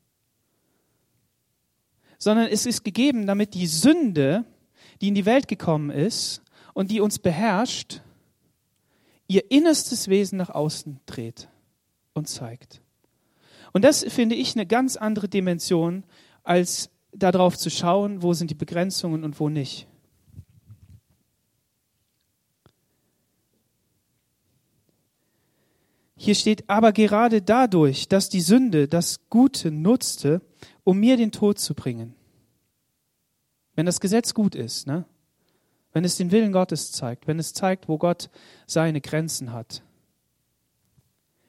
sondern 2.19 2.49
es 2.49 2.67
ist 2.67 2.83
gegeben, 2.83 3.29
damit 3.29 3.55
die 3.55 3.69
Sünde, 3.69 4.45
die 5.01 5.07
in 5.07 5.15
die 5.15 5.25
Welt 5.25 5.47
gekommen 5.47 5.91
ist 5.91 6.43
und 6.75 6.91
die 6.91 7.01
uns 7.01 7.21
beherrscht, 7.21 8.01
ihr 9.29 9.53
innerstes 9.53 10.09
Wesen 10.09 10.37
nach 10.37 10.51
außen 10.51 10.99
dreht 11.07 11.49
und 12.13 12.27
zeigt. 12.27 12.83
Und 13.73 13.83
das 13.83 14.03
finde 14.03 14.35
ich 14.35 14.57
eine 14.57 14.67
ganz 14.67 14.97
andere 14.97 15.29
Dimension, 15.29 16.03
als 16.47 16.91
darauf 17.13 17.57
zu 17.59 17.71
schauen, 17.71 18.23
wo 18.23 18.33
sind 18.33 18.51
die 18.51 18.55
Begrenzungen 18.55 19.25
und 19.25 19.41
wo 19.41 19.49
nicht. 19.49 19.89
Hier 26.17 26.35
steht, 26.35 26.69
aber 26.69 26.93
gerade 26.93 27.43
dadurch, 27.43 28.09
dass 28.09 28.29
die 28.29 28.41
Sünde 28.41 28.89
das 28.89 29.29
Gute 29.29 29.71
nutzte, 29.71 30.41
um 30.83 30.99
mir 30.99 31.17
den 31.17 31.33
Tod 31.33 31.59
zu 31.59 31.75
bringen. 31.75 32.15
Wenn 33.75 33.87
das 33.87 34.01
Gesetz 34.01 34.33
gut 34.33 34.55
ist, 34.55 34.87
ne? 34.87 35.05
wenn 35.93 36.05
es 36.05 36.17
den 36.17 36.31
Willen 36.31 36.53
Gottes 36.53 36.93
zeigt, 36.93 37.27
wenn 37.27 37.39
es 37.39 37.53
zeigt, 37.53 37.89
wo 37.89 37.99
Gott 37.99 38.31
seine 38.67 39.01
Grenzen 39.01 39.53
hat, 39.53 39.83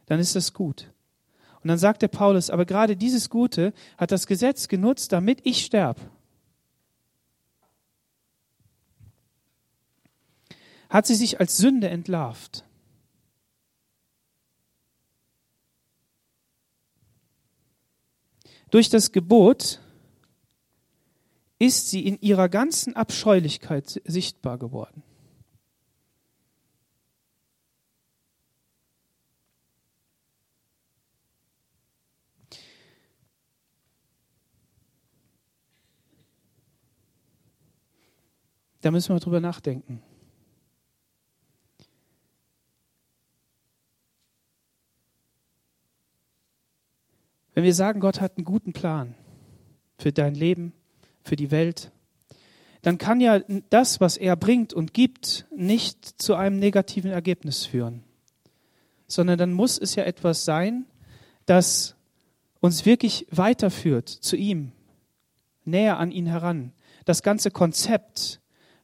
dann 0.08 0.20
ist 0.20 0.36
das 0.36 0.54
gut. 0.54 0.92
Und 1.68 1.72
dann 1.72 1.80
sagt 1.80 2.02
der 2.02 2.08
Paulus, 2.08 2.50
aber 2.50 2.64
gerade 2.64 2.96
dieses 2.96 3.30
Gute 3.30 3.74
hat 3.98 4.14
das 4.14 4.26
Gesetz 4.26 4.70
genutzt, 4.70 5.12
damit 5.12 5.42
ich 5.44 5.66
sterbe. 5.66 6.00
Hat 10.90 11.06
sie 11.06 11.16
sich 11.16 11.42
als 11.42 11.58
Sünde 11.58 11.90
entlarvt. 11.90 12.64
Durch 18.72 18.88
das 18.88 19.12
Gebot 19.12 19.82
ist 21.60 21.90
sie 21.90 22.08
in 22.08 22.18
ihrer 22.22 22.48
ganzen 22.48 22.96
Abscheulichkeit 22.96 24.02
sichtbar 24.06 24.58
geworden. 24.58 25.04
Da 38.82 38.92
müssen 38.92 39.16
wir 39.16 39.20
drüber 39.20 39.40
nachdenken. 39.40 40.02
Wenn 47.54 47.64
wir 47.64 47.74
sagen, 47.74 48.00
Gott 48.00 48.22
hat 48.22 48.38
einen 48.38 48.46
guten 48.46 48.72
Plan 48.72 49.16
für 49.98 50.12
dein 50.12 50.36
Leben, 50.36 50.74
für 51.24 51.36
die 51.36 51.50
Welt, 51.50 51.92
dann 52.84 53.00
kann 53.00 53.20
ja 53.20 53.40
das, 53.72 54.00
was 54.00 54.16
er 54.16 54.36
bringt 54.36 54.74
und 54.74 54.94
gibt, 54.94 55.48
nicht 55.56 56.22
zu 56.22 56.36
einem 56.36 56.60
negativen 56.60 57.10
Ergebnis 57.10 57.66
führen, 57.66 58.04
sondern 59.08 59.40
dann 59.40 59.54
muss 59.54 59.80
es 59.80 59.96
ja 59.96 60.04
etwas 60.04 60.46
sein, 60.46 60.86
das 61.48 61.96
uns 62.60 62.86
wirklich 62.86 63.26
weiterführt 63.32 64.08
zu 64.08 64.36
ihm, 64.36 64.72
näher 65.66 65.98
an 65.98 66.12
ihn 66.12 66.28
heran. 66.28 66.74
Das 67.06 67.24
ganze 67.24 67.50
Konzept 67.50 68.40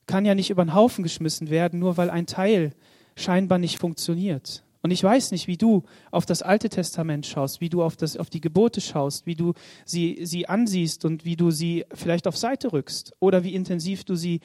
kann 0.06 0.26
ja 0.26 0.36
nicht 0.36 0.50
über 0.50 0.64
den 0.64 0.74
Haufen 0.74 1.04
geschmissen 1.04 1.50
werden, 1.50 1.80
nur 1.80 1.98
weil 1.98 2.10
ein 2.10 2.26
Teil 2.26 2.74
scheinbar 3.16 3.58
nicht 3.58 3.78
funktioniert. 3.78 4.64
Und 4.84 4.92
ich 4.92 5.02
weiß 5.02 5.32
nicht, 5.32 5.48
wie 5.48 5.56
du 5.56 5.84
auf 6.12 6.26
das 6.26 6.42
Alte 6.42 6.68
Testament 6.68 7.26
schaust, 7.26 7.62
wie 7.62 7.70
du 7.70 7.82
auf, 7.82 7.96
das, 7.96 8.18
auf 8.18 8.30
die 8.30 8.42
Gebote 8.42 8.82
schaust, 8.82 9.26
wie 9.26 9.36
du 9.36 9.54
sie, 9.86 10.20
sie 10.26 10.50
ansiehst 10.50 11.06
und 11.06 11.24
wie 11.24 11.38
du 11.38 11.52
sie 11.52 11.86
vielleicht 11.94 12.28
auf 12.28 12.36
Seite 12.36 12.74
rückst 12.74 13.14
oder 13.20 13.46
wie 13.46 13.56
intensiv 13.56 14.04
du 14.04 14.16
sie 14.16 14.42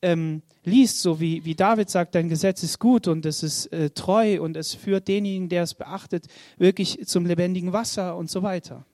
ähm, 0.00 0.42
liest, 0.64 1.02
so 1.02 1.20
wie, 1.20 1.44
wie 1.44 1.56
David 1.56 1.90
sagt, 1.90 2.14
dein 2.14 2.28
Gesetz 2.28 2.62
ist 2.62 2.78
gut 2.78 3.08
und 3.08 3.26
es 3.26 3.42
ist 3.42 3.66
äh, 3.72 3.90
treu 3.90 4.40
und 4.40 4.56
es 4.56 4.72
führt 4.74 5.08
denjenigen, 5.08 5.48
der 5.48 5.64
es 5.64 5.74
beachtet, 5.74 6.26
wirklich 6.58 7.04
zum 7.06 7.26
lebendigen 7.26 7.72
Wasser 7.72 8.16
und 8.16 8.30
so 8.30 8.44
weiter. 8.44 8.84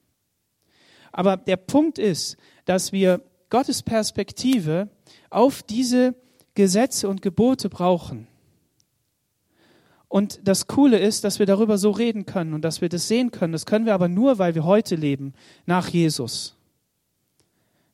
Aber 1.13 1.37
der 1.37 1.57
Punkt 1.57 1.99
ist, 1.99 2.37
dass 2.65 2.93
wir 2.93 3.21
Gottes 3.51 3.83
Perspektive 3.83 4.89
auf 5.31 5.63
diese 5.63 6.15
Gesetze 6.55 7.09
und 7.09 7.23
Gebote 7.23 7.69
brauchen. 7.69 8.27
Und 10.09 10.41
das 10.45 10.67
Coole 10.67 10.99
ist, 10.99 11.25
dass 11.25 11.39
wir 11.39 11.47
darüber 11.47 11.77
so 11.77 11.91
reden 11.91 12.25
können 12.25 12.55
und 12.55 12.63
dass 12.63 12.81
wir 12.81 12.89
das 12.89 13.09
sehen 13.09 13.31
können. 13.31 13.53
Das 13.53 13.67
können 13.67 13.85
wir 13.85 13.95
aber 13.95 14.09
nur, 14.09 14.39
weil 14.39 14.55
wir 14.55 14.65
heute 14.65 14.97
leben, 14.97 15.35
nach 15.67 15.89
Jesus. 15.89 16.57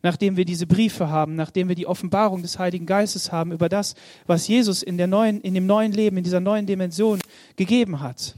Nachdem 0.03 0.37
wir 0.37 0.45
diese 0.45 0.67
Briefe 0.67 1.09
haben, 1.09 1.35
nachdem 1.35 1.69
wir 1.69 1.75
die 1.75 1.87
Offenbarung 1.87 2.43
des 2.43 2.59
Heiligen 2.59 2.87
Geistes 2.87 3.33
haben 3.33 3.53
über 3.53 3.69
das, 3.69 3.95
was 4.27 4.47
Jesus 4.47 4.83
in, 4.83 4.97
der 4.97 5.09
neuen, 5.09 5.41
in 5.41 5.55
dem 5.55 5.67
neuen 5.67 5.93
Leben, 5.93 6.17
in 6.17 6.25
dieser 6.25 6.41
neuen 6.41 6.67
Dimension 6.67 7.21
gegeben 7.57 8.01
hat. 8.01 8.37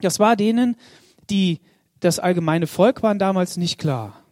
Das 0.00 0.18
war 0.18 0.36
denen, 0.36 0.76
die 1.28 1.60
das 2.00 2.18
allgemeine 2.18 2.66
Volk 2.66 3.02
waren 3.02 3.18
damals 3.18 3.56
nicht 3.56 3.78
klar. 3.78 4.22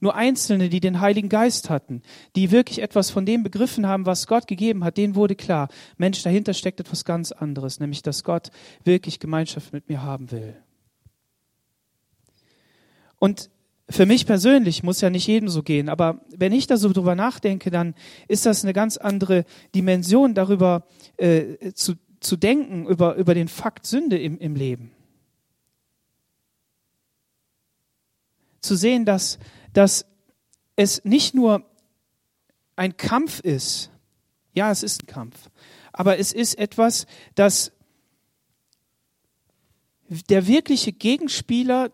Nur 0.00 0.14
Einzelne, 0.14 0.68
die 0.68 0.80
den 0.80 1.00
Heiligen 1.00 1.28
Geist 1.28 1.70
hatten, 1.70 2.02
die 2.34 2.50
wirklich 2.50 2.82
etwas 2.82 3.10
von 3.10 3.26
dem 3.26 3.42
begriffen 3.42 3.86
haben, 3.86 4.06
was 4.06 4.26
Gott 4.26 4.46
gegeben 4.46 4.84
hat, 4.84 4.96
denen 4.96 5.14
wurde 5.14 5.34
klar, 5.34 5.68
Mensch, 5.96 6.22
dahinter 6.22 6.54
steckt 6.54 6.80
etwas 6.80 7.04
ganz 7.04 7.32
anderes, 7.32 7.80
nämlich 7.80 8.02
dass 8.02 8.24
Gott 8.24 8.50
wirklich 8.84 9.20
Gemeinschaft 9.20 9.72
mit 9.72 9.88
mir 9.88 10.02
haben 10.02 10.30
will. 10.30 10.56
Und 13.18 13.50
für 13.88 14.06
mich 14.06 14.26
persönlich 14.26 14.82
muss 14.82 15.00
ja 15.00 15.10
nicht 15.10 15.26
jedem 15.26 15.48
so 15.48 15.62
gehen, 15.62 15.88
aber 15.88 16.20
wenn 16.36 16.52
ich 16.52 16.66
da 16.66 16.76
so 16.76 16.92
drüber 16.92 17.14
nachdenke, 17.14 17.70
dann 17.70 17.94
ist 18.26 18.44
das 18.44 18.64
eine 18.64 18.72
ganz 18.72 18.96
andere 18.96 19.44
Dimension 19.74 20.34
darüber 20.34 20.86
äh, 21.16 21.72
zu, 21.72 21.94
zu 22.20 22.36
denken, 22.36 22.86
über, 22.86 23.14
über 23.14 23.34
den 23.34 23.48
Fakt 23.48 23.86
Sünde 23.86 24.18
im, 24.18 24.38
im 24.38 24.56
Leben. 24.56 24.90
Zu 28.60 28.74
sehen, 28.74 29.04
dass 29.04 29.38
dass 29.76 30.06
es 30.74 31.04
nicht 31.04 31.34
nur 31.34 31.64
ein 32.76 32.96
Kampf 32.96 33.40
ist, 33.40 33.90
ja, 34.54 34.70
es 34.70 34.82
ist 34.82 35.02
ein 35.02 35.06
Kampf, 35.06 35.50
aber 35.92 36.18
es 36.18 36.32
ist 36.32 36.58
etwas, 36.58 37.06
das 37.34 37.72
der 40.08 40.46
wirkliche 40.46 40.92
Gegenspieler 40.92 41.90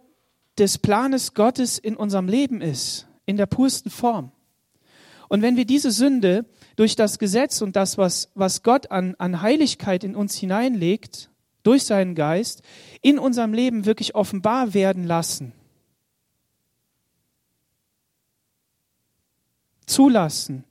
des 0.58 0.78
Planes 0.78 1.34
Gottes 1.34 1.78
in 1.78 1.96
unserem 1.96 2.28
Leben 2.28 2.60
ist, 2.60 3.08
in 3.26 3.36
der 3.36 3.46
pursten 3.46 3.90
Form. 3.90 4.30
Und 5.28 5.42
wenn 5.42 5.56
wir 5.56 5.64
diese 5.64 5.90
Sünde 5.90 6.44
durch 6.76 6.94
das 6.94 7.18
Gesetz 7.18 7.62
und 7.62 7.74
das, 7.74 7.98
was, 7.98 8.30
was 8.34 8.62
Gott 8.62 8.90
an, 8.90 9.14
an 9.18 9.40
Heiligkeit 9.40 10.04
in 10.04 10.14
uns 10.14 10.36
hineinlegt, 10.36 11.30
durch 11.62 11.84
seinen 11.84 12.14
Geist, 12.14 12.62
in 13.00 13.18
unserem 13.18 13.54
Leben 13.54 13.86
wirklich 13.86 14.14
offenbar 14.14 14.74
werden 14.74 15.04
lassen, 15.04 15.52
zulassen, 19.86 20.64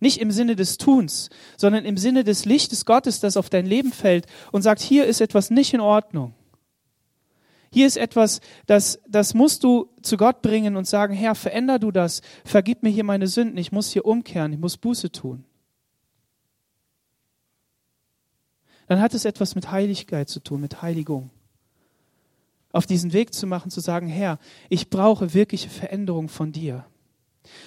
nicht 0.00 0.20
im 0.20 0.30
Sinne 0.30 0.56
des 0.56 0.78
Tuns, 0.78 1.30
sondern 1.56 1.84
im 1.84 1.96
Sinne 1.96 2.24
des 2.24 2.44
Lichtes 2.44 2.84
Gottes, 2.84 3.20
das 3.20 3.36
auf 3.36 3.50
dein 3.50 3.66
Leben 3.66 3.92
fällt 3.92 4.26
und 4.52 4.62
sagt, 4.62 4.80
hier 4.80 5.06
ist 5.06 5.20
etwas 5.20 5.50
nicht 5.50 5.74
in 5.74 5.80
Ordnung. 5.80 6.34
Hier 7.72 7.88
ist 7.88 7.96
etwas, 7.96 8.40
das, 8.66 9.00
das 9.08 9.34
musst 9.34 9.64
du 9.64 9.90
zu 10.00 10.16
Gott 10.16 10.42
bringen 10.42 10.76
und 10.76 10.86
sagen, 10.86 11.12
Herr, 11.12 11.34
veränder 11.34 11.80
du 11.80 11.90
das, 11.90 12.22
vergib 12.44 12.84
mir 12.84 12.90
hier 12.90 13.02
meine 13.02 13.26
Sünden, 13.26 13.58
ich 13.58 13.72
muss 13.72 13.90
hier 13.90 14.04
umkehren, 14.04 14.52
ich 14.52 14.60
muss 14.60 14.76
Buße 14.76 15.10
tun. 15.10 15.44
Dann 18.86 19.00
hat 19.00 19.14
es 19.14 19.24
etwas 19.24 19.54
mit 19.54 19.72
Heiligkeit 19.72 20.28
zu 20.28 20.40
tun, 20.40 20.60
mit 20.60 20.82
Heiligung. 20.82 21.30
Auf 22.72 22.86
diesen 22.86 23.12
Weg 23.12 23.34
zu 23.34 23.46
machen, 23.46 23.72
zu 23.72 23.80
sagen, 23.80 24.06
Herr, 24.06 24.38
ich 24.68 24.90
brauche 24.90 25.34
wirkliche 25.34 25.68
Veränderung 25.68 26.28
von 26.28 26.52
dir. 26.52 26.84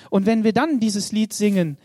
Und 0.10 0.26
wenn 0.26 0.44
wir 0.44 0.54
dann 0.54 0.80
dieses 0.80 1.12
Lied 1.12 1.34
singen, 1.34 1.78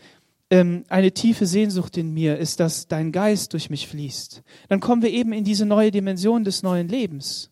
ähm, 0.49 0.85
eine 0.89 1.11
tiefe 1.11 1.45
Sehnsucht 1.45 1.97
in 1.97 2.13
mir 2.13 2.37
ist, 2.37 2.59
dass 2.59 2.87
dein 2.87 3.11
Geist 3.11 3.53
durch 3.53 3.69
mich 3.69 3.87
fließt, 3.87 4.43
dann 4.69 4.79
kommen 4.79 5.01
wir 5.01 5.09
eben 5.09 5.33
in 5.33 5.43
diese 5.43 5.65
neue 5.65 5.91
Dimension 5.91 6.43
des 6.43 6.63
neuen 6.63 6.87
Lebens. 6.87 7.49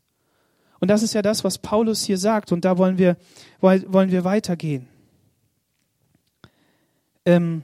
Und 0.82 0.88
das 0.88 1.04
ist 1.04 1.14
ja 1.14 1.22
das, 1.22 1.44
was 1.44 1.60
Paulus 1.60 2.04
hier 2.04 2.18
sagt. 2.18 2.52
Und 2.52 2.66
da 2.66 2.78
wollen 2.78 2.98
wir, 2.98 3.16
wollen 3.60 4.12
wir 4.12 4.24
weitergehen. 4.24 4.88
Ähm, 7.24 7.62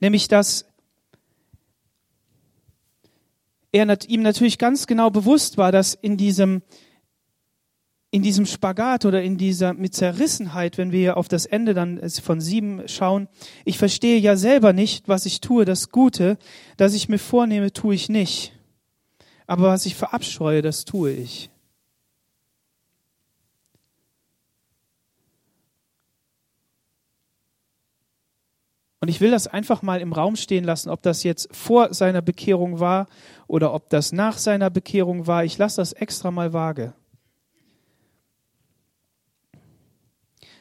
nämlich, 0.00 0.28
dass 0.28 0.64
er 3.70 3.98
ihm 4.08 4.22
natürlich 4.22 4.56
ganz 4.58 4.86
genau 4.86 5.10
bewusst 5.10 5.58
war, 5.58 5.72
dass 5.72 5.94
in 5.94 6.16
diesem, 6.16 6.62
in 8.14 8.22
diesem 8.22 8.46
Spagat 8.46 9.06
oder 9.06 9.24
in 9.24 9.38
dieser 9.38 9.74
mit 9.74 9.92
Zerrissenheit, 9.92 10.78
wenn 10.78 10.92
wir 10.92 11.16
auf 11.16 11.26
das 11.26 11.46
Ende 11.46 11.74
dann 11.74 12.00
von 12.08 12.40
sieben 12.40 12.86
schauen, 12.86 13.26
ich 13.64 13.76
verstehe 13.76 14.20
ja 14.20 14.36
selber 14.36 14.72
nicht, 14.72 15.08
was 15.08 15.26
ich 15.26 15.40
tue, 15.40 15.64
das 15.64 15.88
Gute, 15.88 16.38
das 16.76 16.94
ich 16.94 17.08
mir 17.08 17.18
vornehme, 17.18 17.72
tue 17.72 17.96
ich 17.96 18.08
nicht. 18.08 18.52
Aber 19.48 19.64
was 19.64 19.84
ich 19.84 19.96
verabscheue, 19.96 20.62
das 20.62 20.84
tue 20.84 21.10
ich. 21.10 21.50
Und 29.00 29.08
ich 29.08 29.20
will 29.20 29.32
das 29.32 29.48
einfach 29.48 29.82
mal 29.82 30.00
im 30.00 30.12
Raum 30.12 30.36
stehen 30.36 30.62
lassen, 30.62 30.88
ob 30.88 31.02
das 31.02 31.24
jetzt 31.24 31.48
vor 31.50 31.92
seiner 31.92 32.22
Bekehrung 32.22 32.78
war 32.78 33.08
oder 33.48 33.74
ob 33.74 33.90
das 33.90 34.12
nach 34.12 34.38
seiner 34.38 34.70
Bekehrung 34.70 35.26
war. 35.26 35.44
Ich 35.44 35.58
lasse 35.58 35.80
das 35.80 35.92
extra 35.92 36.30
mal 36.30 36.52
vage. 36.52 36.94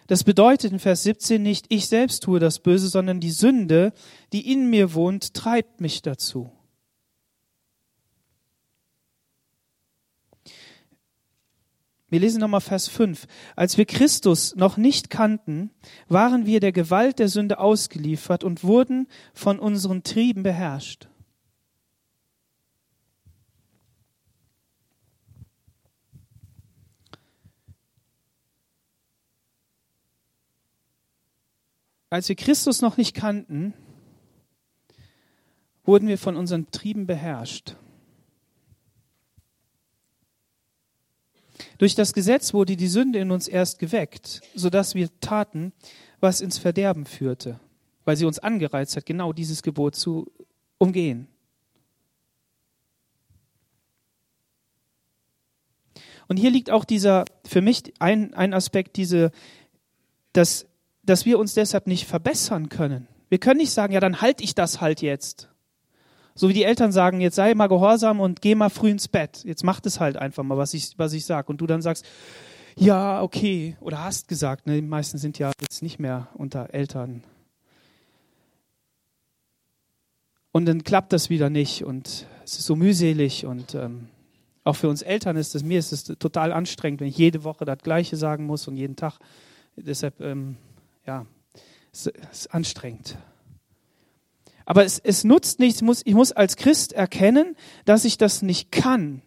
Das 0.08 0.24
bedeutet 0.24 0.72
in 0.72 0.80
Vers 0.80 1.04
17 1.04 1.42
nicht, 1.42 1.66
ich 1.70 1.88
selbst 1.88 2.24
tue 2.24 2.40
das 2.40 2.60
Böse, 2.60 2.88
sondern 2.88 3.20
die 3.20 3.32
Sünde, 3.32 3.94
die 4.34 4.52
in 4.52 4.70
mir 4.70 4.94
wohnt, 4.94 5.34
treibt 5.34 5.82
mich 5.82 6.02
dazu. 6.02 6.52
Wir 12.14 12.20
lesen 12.20 12.42
nochmal 12.42 12.62
Vers 12.62 12.90
5. 12.90 13.26
Als 13.56 13.80
wir 13.80 13.86
Christus 13.86 14.56
noch 14.56 14.78
nicht 14.78 15.10
kannten, 15.10 15.72
waren 16.08 16.46
wir 16.46 16.60
der 16.60 16.72
Gewalt 16.72 17.18
der 17.18 17.28
Sünde 17.28 17.58
ausgeliefert 17.58 18.44
und 18.44 18.64
wurden 18.64 19.08
von 19.34 19.58
unseren 19.58 20.04
Trieben 20.04 20.44
beherrscht. 20.44 21.08
Als 32.14 32.30
wir 32.30 32.36
Christus 32.36 32.84
noch 32.84 32.98
nicht 32.98 33.16
kannten, 33.16 33.74
wurden 35.84 36.08
wir 36.08 36.20
von 36.20 36.36
unseren 36.38 36.70
Trieben 36.70 37.08
beherrscht. 37.08 37.76
Durch 41.80 41.96
das 41.96 42.14
Gesetz 42.14 42.54
wurde 42.54 42.76
die 42.76 42.88
Sünde 42.88 43.18
in 43.18 43.32
uns 43.32 43.48
erst 43.48 43.80
geweckt, 43.80 44.42
sodass 44.54 44.94
wir 44.94 45.10
taten, 45.22 45.74
was 46.20 46.40
ins 46.40 46.60
Verderben 46.60 47.08
führte, 47.08 47.60
weil 48.06 48.16
sie 48.16 48.26
uns 48.26 48.38
angereizt 48.38 48.96
hat, 48.96 49.08
genau 49.08 49.34
dieses 49.34 49.64
Gebot 49.64 49.96
zu 49.96 50.32
umgehen. 50.78 51.28
Und 56.28 56.38
hier 56.38 56.52
liegt 56.52 56.70
auch 56.70 56.86
dieser, 56.86 57.26
für 57.44 57.62
mich 57.62 57.92
ein, 57.98 58.36
ein 58.36 58.54
Aspekt, 58.54 58.98
diese, 58.98 59.32
dass, 60.32 60.68
dass 61.04 61.26
wir 61.26 61.40
uns 61.40 61.54
deshalb 61.54 61.88
nicht 61.88 62.06
verbessern 62.06 62.70
können. 62.70 63.08
Wir 63.30 63.40
können 63.40 63.60
nicht 63.60 63.72
sagen, 63.72 63.94
ja, 63.94 64.00
dann 64.00 64.22
halte 64.22 64.44
ich 64.44 64.56
das 64.56 64.82
halt 64.82 65.02
jetzt. 65.02 65.50
So 66.36 66.50
wie 66.50 66.54
die 66.54 66.64
Eltern 66.64 66.92
sagen, 66.92 67.22
jetzt 67.22 67.36
sei 67.36 67.54
mal 67.54 67.68
gehorsam 67.68 68.20
und 68.20 68.42
geh 68.42 68.56
mal 68.56 68.70
früh 68.70 68.90
ins 68.90 69.08
Bett. 69.08 69.44
Jetzt 69.44 69.64
mach 69.64 69.80
das 69.80 70.00
halt 70.00 70.18
einfach 70.18 70.44
mal, 70.44 70.58
was 70.58 70.74
ich, 70.74 70.98
was 70.98 71.14
ich 71.14 71.26
sag. 71.26 71.50
Und 71.50 71.62
du 71.62 71.68
dann 71.68 71.82
sagst, 71.82 72.06
ja, 72.76 73.22
okay. 73.22 73.78
Oder 73.82 74.04
hast 74.04 74.28
gesagt, 74.28 74.66
ne? 74.66 74.76
die 74.76 74.82
meisten 74.82 75.18
sind 75.18 75.38
ja 75.38 75.52
jetzt 75.62 75.84
nicht 75.84 76.00
mehr 76.00 76.30
unter 76.34 76.74
Eltern. 76.74 77.24
Und 80.52 80.66
dann 80.66 80.84
klappt 80.84 81.14
das 81.14 81.30
wieder 81.30 81.50
nicht 81.50 81.84
und 81.84 82.28
es 82.44 82.60
ist 82.60 82.66
so 82.66 82.76
mühselig 82.76 83.46
und 83.48 83.74
ähm, 83.74 84.10
auch 84.64 84.76
für 84.76 84.88
uns 84.88 85.02
Eltern 85.02 85.36
ist 85.36 85.56
es, 85.56 85.64
mir 85.64 85.80
ist 85.80 85.92
es 85.92 86.04
total 86.04 86.54
anstrengend, 86.54 87.02
wenn 87.02 87.08
ich 87.08 87.18
jede 87.18 87.44
Woche 87.44 87.66
das 87.66 87.80
Gleiche 87.80 88.18
sagen 88.18 88.46
muss 88.46 88.68
und 88.68 88.78
jeden 88.78 88.96
Tag. 88.96 89.18
Deshalb, 89.76 90.22
ähm, 90.22 90.58
ja, 91.06 91.26
es 91.92 92.08
ist 92.08 92.54
anstrengend. 92.54 93.18
Aber 94.66 94.86
es, 94.86 95.00
es 95.00 95.24
nutzt 95.24 95.60
nichts, 95.60 95.82
ich 95.82 95.86
muss, 95.86 96.02
ich 96.06 96.14
muss 96.14 96.32
als 96.32 96.56
Christ 96.56 96.94
erkennen, 96.94 97.56
dass 97.86 98.06
ich 98.06 98.18
das 98.18 98.42
nicht 98.42 98.72
kann. 98.72 99.22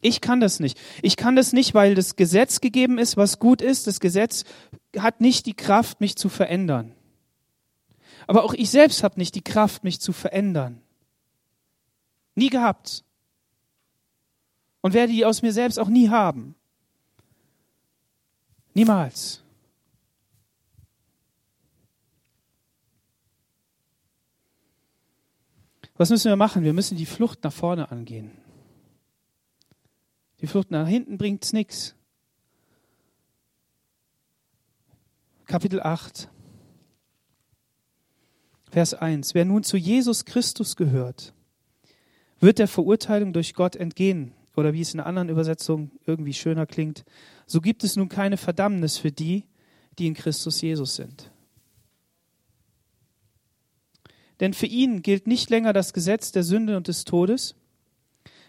Ich 0.00 0.20
kann 0.20 0.38
das 0.38 0.60
nicht. 0.60 0.78
Ich 1.00 1.16
kann 1.16 1.34
das 1.34 1.52
nicht, 1.54 1.72
weil 1.72 1.94
das 1.94 2.14
Gesetz 2.14 2.60
gegeben 2.60 2.98
ist, 2.98 3.16
was 3.16 3.38
gut 3.38 3.62
ist. 3.62 3.86
Das 3.86 4.00
Gesetz 4.00 4.44
hat 4.98 5.22
nicht 5.22 5.46
die 5.46 5.54
Kraft, 5.54 6.00
mich 6.00 6.16
zu 6.16 6.28
verändern. 6.28 6.94
Aber 8.26 8.44
auch 8.44 8.52
ich 8.52 8.70
selbst 8.70 9.02
habe 9.02 9.18
nicht 9.18 9.34
die 9.34 9.42
Kraft, 9.42 9.82
mich 9.82 10.00
zu 10.00 10.12
verändern. 10.12 10.82
Nie 12.34 12.50
gehabt. 12.50 13.02
Und 14.82 14.92
werde 14.92 15.12
die 15.12 15.24
aus 15.24 15.40
mir 15.40 15.54
selbst 15.54 15.78
auch 15.78 15.88
nie 15.88 16.10
haben. 16.10 16.54
Niemals. 18.74 19.42
Was 25.96 26.10
müssen 26.10 26.28
wir 26.28 26.36
machen? 26.36 26.64
Wir 26.64 26.72
müssen 26.72 26.96
die 26.96 27.06
Flucht 27.06 27.44
nach 27.44 27.52
vorne 27.52 27.90
angehen. 27.90 28.32
Die 30.40 30.48
Flucht 30.48 30.70
nach 30.70 30.88
hinten 30.88 31.18
bringt 31.18 31.52
nichts. 31.52 31.94
Kapitel 35.46 35.80
8, 35.80 36.28
Vers 38.70 38.94
1. 38.94 39.34
Wer 39.34 39.44
nun 39.44 39.62
zu 39.62 39.76
Jesus 39.76 40.24
Christus 40.24 40.74
gehört, 40.74 41.32
wird 42.40 42.58
der 42.58 42.66
Verurteilung 42.66 43.32
durch 43.32 43.54
Gott 43.54 43.76
entgehen. 43.76 44.32
Oder 44.56 44.72
wie 44.72 44.80
es 44.80 44.94
in 44.94 45.00
anderen 45.00 45.28
Übersetzung 45.28 45.90
irgendwie 46.06 46.32
schöner 46.32 46.66
klingt, 46.66 47.04
so 47.46 47.60
gibt 47.60 47.84
es 47.84 47.96
nun 47.96 48.08
keine 48.08 48.36
Verdammnis 48.36 48.98
für 48.98 49.10
die, 49.10 49.44
die 49.98 50.06
in 50.06 50.14
Christus 50.14 50.60
Jesus 50.60 50.96
sind. 50.96 51.30
Denn 54.40 54.52
für 54.52 54.66
ihn 54.66 55.02
gilt 55.02 55.26
nicht 55.26 55.50
länger 55.50 55.72
das 55.72 55.92
Gesetz 55.92 56.32
der 56.32 56.42
Sünde 56.42 56.76
und 56.76 56.88
des 56.88 57.04
Todes. 57.04 57.54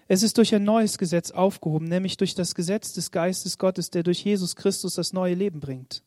Es 0.08 0.24
ist 0.24 0.38
durch 0.38 0.54
ein 0.54 0.64
neues 0.64 0.98
Gesetz 0.98 1.32
aufgehoben, 1.32 1.88
nämlich 1.88 2.18
durch 2.18 2.36
das 2.36 2.56
Gesetz 2.56 2.94
des 2.94 3.12
Geistes 3.12 3.58
Gottes, 3.58 3.90
der 3.90 4.04
durch 4.04 4.24
Jesus 4.24 4.56
Christus 4.56 4.96
das 4.96 5.14
neue 5.14 5.34
Leben 5.34 5.60
bringt. 5.60 6.04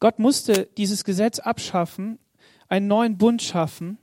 Gott 0.00 0.18
musste 0.18 0.68
dieses 0.76 1.04
Gesetz 1.04 1.38
abschaffen, 1.38 2.18
einen 2.68 2.88
neuen 2.88 3.18
Bund 3.18 3.42
schaffen. 3.42 3.98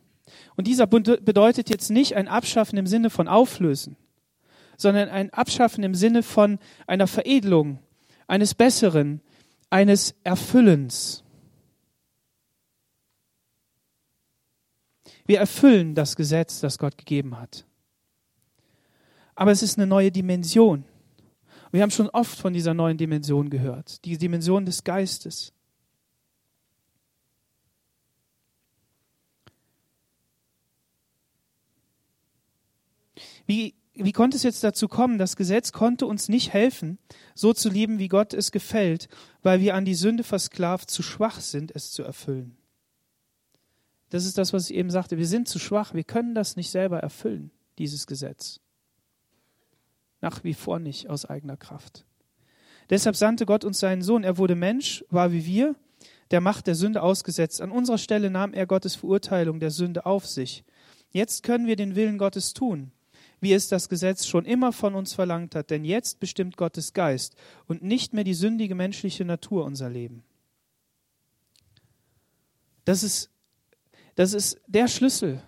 Und 0.55 0.67
dieser 0.67 0.87
bedeutet 0.87 1.69
jetzt 1.69 1.89
nicht 1.89 2.15
ein 2.15 2.27
Abschaffen 2.27 2.77
im 2.77 2.87
Sinne 2.87 3.09
von 3.09 3.27
Auflösen, 3.27 3.95
sondern 4.77 5.09
ein 5.09 5.31
Abschaffen 5.31 5.83
im 5.83 5.95
Sinne 5.95 6.23
von 6.23 6.59
einer 6.87 7.07
Veredelung, 7.07 7.79
eines 8.27 8.53
Besseren, 8.53 9.21
eines 9.69 10.15
Erfüllens. 10.23 11.23
Wir 15.25 15.39
erfüllen 15.39 15.93
das 15.93 16.15
Gesetz, 16.15 16.59
das 16.59 16.79
Gott 16.79 16.97
gegeben 16.97 17.39
hat. 17.39 17.65
Aber 19.35 19.51
es 19.51 19.61
ist 19.61 19.77
eine 19.77 19.87
neue 19.87 20.11
Dimension. 20.11 20.85
Wir 21.71 21.83
haben 21.83 21.91
schon 21.91 22.09
oft 22.09 22.37
von 22.37 22.51
dieser 22.51 22.73
neuen 22.73 22.97
Dimension 22.97 23.49
gehört, 23.49 24.03
die 24.05 24.17
Dimension 24.17 24.65
des 24.65 24.83
Geistes. 24.83 25.53
Wie, 33.49 33.73
wie 33.95 34.11
konnte 34.11 34.37
es 34.37 34.43
jetzt 34.43 34.63
dazu 34.63 34.87
kommen? 34.87 35.17
Das 35.17 35.35
Gesetz 35.35 35.71
konnte 35.71 36.05
uns 36.05 36.29
nicht 36.29 36.53
helfen, 36.53 36.99
so 37.33 37.51
zu 37.51 37.67
lieben, 37.67 37.97
wie 37.97 38.07
Gott 38.07 38.35
es 38.35 38.51
gefällt, 38.51 39.09
weil 39.41 39.59
wir 39.59 39.73
an 39.73 39.85
die 39.85 39.95
Sünde 39.95 40.23
versklavt 40.23 40.91
zu 40.91 41.01
schwach 41.01 41.39
sind, 41.41 41.75
es 41.75 41.91
zu 41.91 42.03
erfüllen. 42.03 42.57
Das 44.11 44.27
ist 44.27 44.37
das, 44.37 44.53
was 44.53 44.69
ich 44.69 44.75
eben 44.75 44.91
sagte. 44.91 45.17
Wir 45.17 45.25
sind 45.25 45.47
zu 45.47 45.57
schwach. 45.57 45.95
Wir 45.95 46.03
können 46.03 46.35
das 46.35 46.57
nicht 46.57 46.69
selber 46.69 46.99
erfüllen, 46.99 47.49
dieses 47.79 48.05
Gesetz. 48.05 48.59
Nach 50.21 50.43
wie 50.43 50.53
vor 50.53 50.77
nicht 50.77 51.09
aus 51.09 51.25
eigener 51.25 51.57
Kraft. 51.57 52.05
Deshalb 52.91 53.15
sandte 53.15 53.47
Gott 53.47 53.65
uns 53.65 53.79
seinen 53.79 54.03
Sohn. 54.03 54.23
Er 54.23 54.37
wurde 54.37 54.53
Mensch, 54.53 55.03
war 55.09 55.31
wie 55.31 55.47
wir, 55.47 55.75
der 56.29 56.41
Macht 56.41 56.67
der 56.67 56.75
Sünde 56.75 57.01
ausgesetzt. 57.01 57.61
An 57.61 57.71
unserer 57.71 57.97
Stelle 57.97 58.29
nahm 58.29 58.53
er 58.53 58.67
Gottes 58.67 58.93
Verurteilung 58.93 59.59
der 59.59 59.71
Sünde 59.71 60.05
auf 60.05 60.27
sich. 60.27 60.63
Jetzt 61.09 61.41
können 61.41 61.65
wir 61.65 61.77
den 61.77 61.95
Willen 61.95 62.19
Gottes 62.19 62.53
tun 62.53 62.91
wie 63.41 63.53
es 63.53 63.67
das 63.67 63.89
Gesetz 63.89 64.25
schon 64.25 64.45
immer 64.45 64.73
von 64.73 64.95
uns 64.95 65.13
verlangt 65.13 65.55
hat, 65.55 65.69
denn 65.69 65.85
jetzt 65.85 66.19
bestimmt 66.19 66.57
Gottes 66.57 66.93
Geist 66.93 67.35
und 67.67 67.83
nicht 67.83 68.13
mehr 68.13 68.23
die 68.23 68.33
sündige 68.33 68.75
menschliche 68.75 69.25
Natur 69.25 69.65
unser 69.65 69.89
Leben. 69.89 70.23
Das 72.85 73.03
ist, 73.03 73.29
das 74.15 74.33
ist 74.33 74.59
der 74.67 74.87
Schlüssel. 74.87 75.41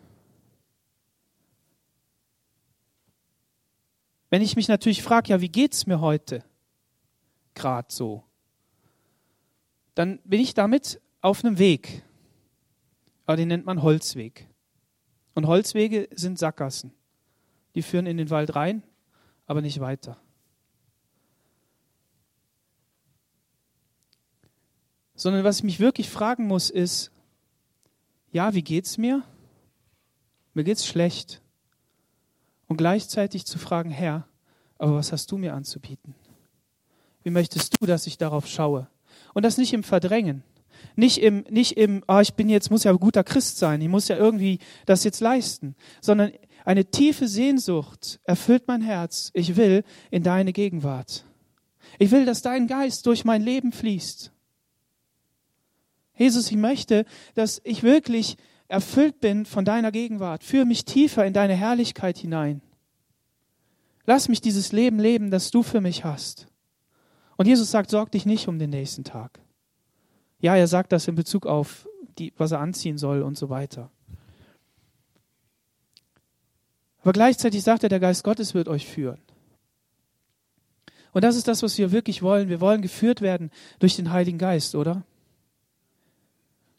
Wenn 4.30 4.42
ich 4.42 4.56
mich 4.56 4.68
natürlich 4.68 5.04
frage, 5.04 5.30
ja, 5.30 5.42
wie 5.42 5.50
geht 5.50 5.74
es 5.74 5.88
mir 5.88 6.00
heute 6.00 6.44
gerade 7.54 7.88
so, 7.92 8.24
dann 9.94 10.20
bin 10.24 10.40
ich 10.40 10.54
damit 10.54 11.02
auf 11.20 11.44
einem 11.44 11.58
Weg. 11.58 12.04
Aber 13.26 13.38
den 13.38 13.50
nennt 13.50 13.66
man 13.66 13.82
Holzweg. 13.82 14.48
Und 15.34 15.48
Holzwege 15.48 16.08
sind 16.14 16.40
Sackgassen. 16.40 16.94
Die 17.76 17.82
führen 17.82 18.06
in 18.06 18.18
den 18.18 18.30
Wald 18.30 18.56
rein, 18.56 18.84
aber 19.46 19.62
nicht 19.62 19.80
weiter. 19.80 20.18
Sondern 25.16 25.44
was 25.44 25.58
ich 25.58 25.64
mich 25.64 25.80
wirklich 25.80 26.10
fragen 26.10 26.48
muss, 26.48 26.70
ist, 26.70 27.12
ja, 28.32 28.54
wie 28.54 28.64
geht's 28.64 28.98
mir? 28.98 29.24
Mir 30.54 30.64
geht's 30.64 30.86
schlecht. 30.86 31.42
Und 32.68 32.78
gleichzeitig 32.78 33.46
zu 33.46 33.60
fragen, 33.60 33.92
Herr, 33.92 34.28
aber 34.78 34.96
was 34.96 35.12
hast 35.12 35.32
du 35.32 35.38
mir 35.38 35.54
anzubieten? 35.54 36.16
Wie 37.24 37.30
möchtest 37.30 37.80
du, 37.80 37.86
dass 37.86 38.08
ich 38.08 38.18
darauf 38.18 38.48
schaue? 38.48 38.88
Und 39.34 39.44
das 39.44 39.58
nicht 39.58 39.74
im 39.74 39.84
Verdrängen, 39.84 40.44
nicht 40.96 41.20
im, 41.20 41.46
nicht 41.50 41.78
im, 41.78 42.04
oh, 42.08 42.20
ich 42.20 42.34
bin 42.34 42.50
jetzt, 42.50 42.72
muss 42.72 42.84
ja 42.84 42.92
ein 42.92 43.00
guter 43.00 43.24
Christ 43.24 43.58
sein, 43.58 43.82
ich 43.82 43.90
muss 43.90 44.08
ja 44.08 44.18
irgendwie 44.18 44.60
das 44.86 45.04
jetzt 45.04 45.20
leisten, 45.20 45.76
sondern 46.02 46.32
eine 46.66 46.86
tiefe 46.86 47.28
Sehnsucht 47.28 48.20
erfüllt 48.24 48.68
mein 48.68 48.82
Herz. 48.82 49.32
Ich 49.34 49.56
will 49.56 49.84
in 50.10 50.24
deine 50.24 50.54
Gegenwart. 50.54 51.26
Ich 52.00 52.12
will, 52.12 52.26
dass 52.26 52.42
dein 52.42 52.68
Geist 52.68 53.06
durch 53.06 53.26
mein 53.26 53.42
Leben 53.42 53.72
fließt. 53.72 54.32
Jesus, 56.16 56.52
ich 56.52 56.58
möchte, 56.58 57.06
dass 57.34 57.62
ich 57.64 57.84
wirklich 57.84 58.38
erfüllt 58.68 59.20
bin 59.20 59.46
von 59.46 59.66
deiner 59.66 59.92
Gegenwart. 59.92 60.44
Führe 60.44 60.66
mich 60.66 60.86
tiefer 60.86 61.26
in 61.26 61.34
deine 61.34 61.56
Herrlichkeit 61.56 62.18
hinein. 62.18 62.62
Lass 64.06 64.30
mich 64.30 64.42
dieses 64.42 64.72
Leben 64.72 65.00
leben, 65.00 65.32
das 65.32 65.52
du 65.52 65.64
für 65.64 65.82
mich 65.82 66.04
hast. 66.04 66.48
Und 67.38 67.48
Jesus 67.48 67.72
sagt, 67.72 67.90
sorg 67.90 68.12
dich 68.12 68.26
nicht 68.26 68.48
um 68.48 68.60
den 68.60 68.70
nächsten 68.70 69.04
Tag. 69.04 69.40
Ja, 70.40 70.56
er 70.56 70.68
sagt 70.68 70.92
das 70.92 71.08
in 71.08 71.16
Bezug 71.16 71.46
auf, 71.46 71.88
die, 72.18 72.34
was 72.38 72.52
er 72.52 72.60
anziehen 72.60 72.98
soll 72.98 73.22
und 73.22 73.38
so 73.38 73.50
weiter. 73.50 73.92
Aber 77.02 77.14
gleichzeitig 77.14 77.64
sagt 77.64 77.84
er, 77.84 77.90
der 77.90 78.00
Geist 78.00 78.24
Gottes 78.24 78.54
wird 78.54 78.68
euch 78.68 78.88
führen. 78.88 79.20
Und 81.14 81.24
das 81.24 81.36
ist 81.36 81.48
das, 81.48 81.62
was 81.64 81.78
wir 81.78 81.92
wirklich 81.92 82.22
wollen. 82.22 82.50
Wir 82.50 82.62
wollen 82.62 82.82
geführt 82.82 83.22
werden 83.22 83.52
durch 83.80 83.96
den 83.96 84.12
Heiligen 84.12 84.38
Geist, 84.38 84.76
oder? 84.76 85.04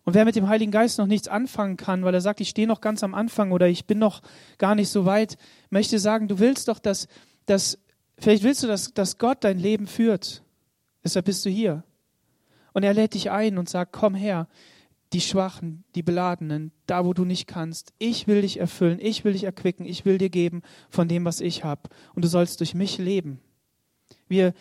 Und 0.05 0.15
wer 0.15 0.25
mit 0.25 0.35
dem 0.35 0.49
Heiligen 0.49 0.73
Geist 0.73 0.99
noch 0.99 1.07
nichts 1.07 1.29
anfangen 1.29 1.77
kann, 1.77 2.03
weil 2.05 2.15
er 2.15 2.21
sagt, 2.21 2.41
ich 2.41 2.49
stehe 2.49 2.67
noch 2.67 2.81
ganz 2.81 3.05
am 3.05 3.15
Anfang 3.15 3.53
oder 3.53 3.69
ich 3.69 3.87
bin 3.87 3.99
noch 3.99 4.23
gar 4.59 4.75
nicht 4.75 4.89
so 4.89 5.05
weit, 5.05 5.37
möchte 5.71 5.99
sagen, 5.99 6.29
du 6.29 6.39
willst 6.39 6.69
doch, 6.69 6.79
dass, 6.79 7.07
dass 7.47 7.79
vielleicht 8.19 8.43
willst 8.43 8.63
du, 8.63 8.67
dass, 8.67 8.95
dass 8.95 9.19
Gott 9.19 9.45
dein 9.45 9.59
Leben 9.59 9.87
führt. 9.87 10.43
Deshalb 11.05 11.27
bist 11.27 11.45
du 11.45 11.51
hier. 11.51 11.85
Und 12.73 12.85
er 12.85 12.95
lädt 12.95 13.15
dich 13.15 13.31
ein 13.31 13.59
und 13.59 13.69
sagt, 13.69 13.93
komm 13.93 14.15
her, 14.15 14.49
die 15.13 15.21
Schwachen, 15.21 15.85
die 15.95 16.03
Beladenen, 16.03 16.73
da 16.87 17.05
wo 17.05 17.13
du 17.13 17.25
nicht 17.25 17.47
kannst. 17.47 17.93
Ich 17.99 18.27
will 18.27 18.43
dich 18.43 18.59
erfüllen, 18.59 18.99
ich 19.01 19.25
will 19.25 19.33
dich 19.33 19.45
erquicken, 19.45 19.85
ich 19.87 20.05
will 20.05 20.19
dir 20.19 20.31
geben 20.31 20.63
von 20.89 21.09
dem, 21.09 21.25
was 21.25 21.41
ich 21.41 21.65
habe. 21.65 21.83
Und 22.15 22.25
du 22.25 22.29
sollst 22.29 22.61
durch 22.61 22.75
mich 22.75 22.99
leben. 22.99 23.41
Wir, 24.29 24.55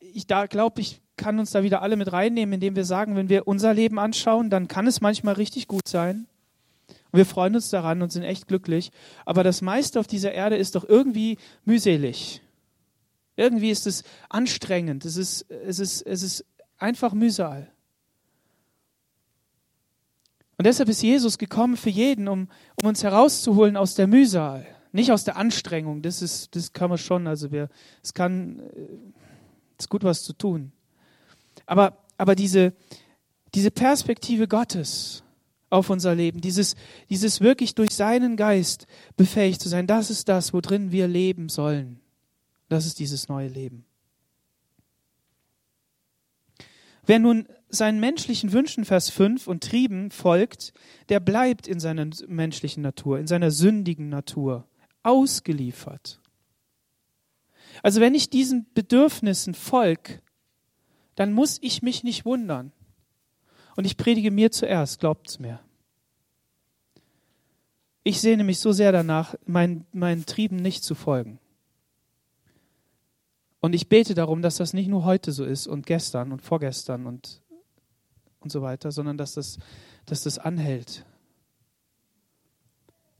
ich 0.00 0.26
glaube, 0.26 0.80
ich 0.80 1.00
kann 1.16 1.38
uns 1.38 1.50
da 1.50 1.62
wieder 1.62 1.82
alle 1.82 1.96
mit 1.96 2.12
reinnehmen, 2.12 2.54
indem 2.54 2.76
wir 2.76 2.84
sagen, 2.84 3.16
wenn 3.16 3.28
wir 3.28 3.48
unser 3.48 3.74
Leben 3.74 3.98
anschauen, 3.98 4.50
dann 4.50 4.68
kann 4.68 4.86
es 4.86 5.00
manchmal 5.00 5.34
richtig 5.34 5.66
gut 5.66 5.88
sein. 5.88 6.26
Und 7.10 7.18
wir 7.18 7.26
freuen 7.26 7.54
uns 7.54 7.70
daran 7.70 8.02
und 8.02 8.12
sind 8.12 8.22
echt 8.22 8.48
glücklich. 8.48 8.90
Aber 9.24 9.42
das 9.42 9.62
meiste 9.62 9.98
auf 9.98 10.06
dieser 10.06 10.32
Erde 10.32 10.56
ist 10.56 10.74
doch 10.74 10.84
irgendwie 10.88 11.38
mühselig. 11.64 12.42
Irgendwie 13.36 13.70
ist 13.70 13.86
es 13.86 14.04
anstrengend. 14.28 15.04
Es 15.04 15.16
ist, 15.16 15.50
es 15.50 15.78
ist, 15.78 16.02
es 16.02 16.22
ist 16.22 16.44
einfach 16.76 17.14
Mühsal. 17.14 17.70
Und 20.58 20.66
deshalb 20.66 20.88
ist 20.88 21.02
Jesus 21.02 21.38
gekommen 21.38 21.76
für 21.76 21.90
jeden, 21.90 22.26
um, 22.26 22.48
um 22.82 22.88
uns 22.88 23.04
herauszuholen 23.04 23.76
aus 23.76 23.94
der 23.94 24.08
Mühsal, 24.08 24.66
nicht 24.90 25.12
aus 25.12 25.22
der 25.22 25.36
Anstrengung. 25.36 26.02
Das 26.02 26.20
ist, 26.20 26.54
das 26.56 26.72
kann 26.72 26.90
man 26.90 26.98
schon. 26.98 27.28
Also 27.28 27.52
wir, 27.52 27.68
es 28.02 28.12
kann, 28.12 28.58
äh, 28.58 28.82
es 29.78 29.84
ist 29.84 29.88
gut 29.88 30.02
was 30.02 30.24
zu 30.24 30.32
tun. 30.32 30.72
Aber, 31.64 31.96
aber 32.16 32.34
diese, 32.34 32.72
diese 33.54 33.70
Perspektive 33.70 34.48
Gottes 34.48 35.22
auf 35.70 35.90
unser 35.90 36.16
Leben, 36.16 36.40
dieses, 36.40 36.74
dieses 37.08 37.40
wirklich 37.40 37.76
durch 37.76 37.90
seinen 37.90 38.36
Geist 38.36 38.86
befähigt 39.16 39.60
zu 39.60 39.68
sein, 39.68 39.86
das 39.86 40.10
ist 40.10 40.28
das, 40.28 40.52
worin 40.52 40.90
wir 40.90 41.06
leben 41.06 41.48
sollen. 41.48 42.00
Das 42.68 42.84
ist 42.84 42.98
dieses 42.98 43.28
neue 43.28 43.48
Leben. 43.48 43.84
Wer 47.06 47.20
nun 47.20 47.46
seinen 47.68 48.00
menschlichen 48.00 48.52
Wünschen, 48.52 48.84
Vers 48.84 49.10
5, 49.10 49.46
und 49.46 49.64
Trieben 49.64 50.10
folgt, 50.10 50.72
der 51.08 51.20
bleibt 51.20 51.66
in 51.66 51.80
seiner 51.80 52.08
menschlichen 52.26 52.82
Natur, 52.82 53.18
in 53.18 53.26
seiner 53.26 53.50
sündigen 53.50 54.08
Natur, 54.08 54.66
ausgeliefert. 55.02 56.20
Also 57.82 58.00
wenn 58.00 58.14
ich 58.14 58.30
diesen 58.30 58.66
Bedürfnissen 58.74 59.54
folge, 59.54 60.20
dann 61.14 61.32
muss 61.32 61.58
ich 61.60 61.82
mich 61.82 62.04
nicht 62.04 62.24
wundern. 62.24 62.72
Und 63.76 63.84
ich 63.84 63.96
predige 63.96 64.30
mir 64.30 64.50
zuerst, 64.50 65.00
glaubt's 65.00 65.38
mir. 65.38 65.60
Ich 68.02 68.20
sehne 68.20 68.42
mich 68.42 68.58
so 68.58 68.72
sehr 68.72 68.90
danach, 68.90 69.34
meinen, 69.46 69.86
meinen 69.92 70.26
Trieben 70.26 70.56
nicht 70.56 70.82
zu 70.82 70.94
folgen. 70.94 71.38
Und 73.60 73.74
ich 73.74 73.88
bete 73.88 74.14
darum, 74.14 74.42
dass 74.42 74.56
das 74.56 74.72
nicht 74.72 74.88
nur 74.88 75.04
heute 75.04 75.32
so 75.32 75.44
ist 75.44 75.66
und 75.66 75.86
gestern 75.86 76.32
und 76.32 76.42
vorgestern 76.42 77.06
und 77.06 77.42
und 78.40 78.50
so 78.50 78.62
weiter, 78.62 78.92
sondern 78.92 79.18
dass 79.18 79.34
das, 79.34 79.58
dass 80.06 80.22
das 80.22 80.38
anhält. 80.38 81.04